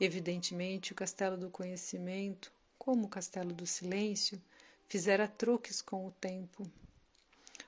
Evidentemente, 0.00 0.92
o 0.92 0.94
castelo 0.94 1.36
do 1.36 1.50
conhecimento, 1.50 2.52
como 2.78 3.06
o 3.06 3.08
castelo 3.08 3.52
do 3.52 3.66
silêncio, 3.66 4.40
fizera 4.88 5.28
truques 5.28 5.82
com 5.82 6.06
o 6.06 6.10
tempo. 6.10 6.68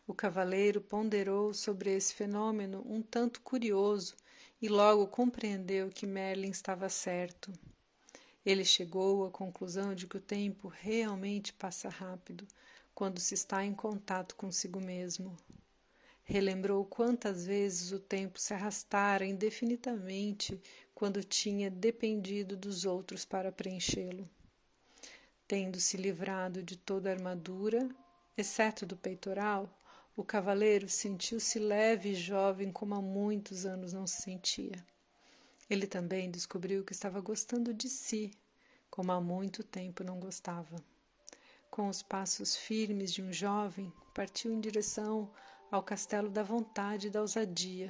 O 0.06 0.14
cavaleiro 0.14 0.80
ponderou 0.80 1.54
sobre 1.54 1.94
esse 1.94 2.14
fenômeno 2.14 2.84
um 2.84 3.00
tanto 3.00 3.40
curioso 3.42 4.16
e 4.60 4.68
logo 4.68 5.06
compreendeu 5.06 5.88
que 5.88 6.06
Merlin 6.06 6.50
estava 6.50 6.88
certo. 6.88 7.52
Ele 8.50 8.64
chegou 8.64 9.24
à 9.24 9.30
conclusão 9.30 9.94
de 9.94 10.08
que 10.08 10.16
o 10.16 10.20
tempo 10.20 10.66
realmente 10.66 11.52
passa 11.52 11.88
rápido 11.88 12.44
quando 12.92 13.20
se 13.20 13.32
está 13.32 13.64
em 13.64 13.72
contato 13.72 14.34
consigo 14.34 14.80
mesmo. 14.80 15.36
Relembrou 16.24 16.84
quantas 16.84 17.46
vezes 17.46 17.92
o 17.92 18.00
tempo 18.00 18.40
se 18.40 18.52
arrastara 18.52 19.24
indefinidamente 19.24 20.60
quando 20.92 21.22
tinha 21.22 21.70
dependido 21.70 22.56
dos 22.56 22.84
outros 22.84 23.24
para 23.24 23.52
preenchê-lo. 23.52 24.28
Tendo 25.46 25.78
se 25.78 25.96
livrado 25.96 26.60
de 26.60 26.76
toda 26.76 27.08
a 27.08 27.12
armadura, 27.12 27.88
exceto 28.36 28.84
do 28.84 28.96
peitoral, 28.96 29.72
o 30.16 30.24
cavaleiro 30.24 30.88
sentiu-se 30.88 31.60
leve 31.60 32.08
e 32.08 32.14
jovem 32.16 32.72
como 32.72 32.96
há 32.96 33.00
muitos 33.00 33.64
anos 33.64 33.92
não 33.92 34.08
se 34.08 34.22
sentia. 34.22 34.89
Ele 35.70 35.86
também 35.86 36.28
descobriu 36.28 36.82
que 36.84 36.92
estava 36.92 37.20
gostando 37.20 37.72
de 37.72 37.88
si, 37.88 38.32
como 38.90 39.12
há 39.12 39.20
muito 39.20 39.62
tempo 39.62 40.02
não 40.02 40.18
gostava. 40.18 40.76
Com 41.70 41.88
os 41.88 42.02
passos 42.02 42.56
firmes 42.56 43.12
de 43.12 43.22
um 43.22 43.32
jovem, 43.32 43.92
partiu 44.12 44.52
em 44.52 44.60
direção 44.60 45.30
ao 45.70 45.80
castelo 45.80 46.28
da 46.28 46.42
vontade 46.42 47.06
e 47.06 47.10
da 47.10 47.20
ousadia, 47.20 47.88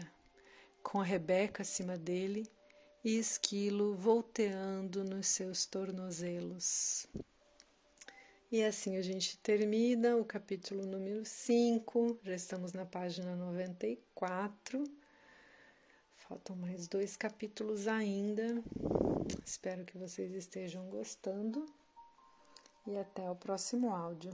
com 0.82 1.00
a 1.00 1.04
Rebeca 1.04 1.62
acima 1.62 1.96
dele 1.96 2.46
e 3.02 3.16
Esquilo 3.16 3.94
volteando 3.96 5.02
nos 5.02 5.28
seus 5.28 5.64
tornozelos. 5.64 7.06
E 8.52 8.62
assim 8.62 8.98
a 8.98 9.02
gente 9.02 9.38
termina 9.38 10.18
o 10.18 10.24
capítulo 10.24 10.84
número 10.84 11.24
5, 11.24 12.18
já 12.22 12.34
estamos 12.34 12.74
na 12.74 12.84
página 12.84 13.34
94. 13.34 14.84
Faltam 16.30 16.54
mais 16.54 16.86
dois 16.86 17.16
capítulos 17.16 17.88
ainda. 17.88 18.62
Espero 19.44 19.84
que 19.84 19.98
vocês 19.98 20.32
estejam 20.32 20.88
gostando 20.88 21.66
e 22.86 22.96
até 22.96 23.28
o 23.28 23.34
próximo 23.34 23.92
áudio. 23.92 24.30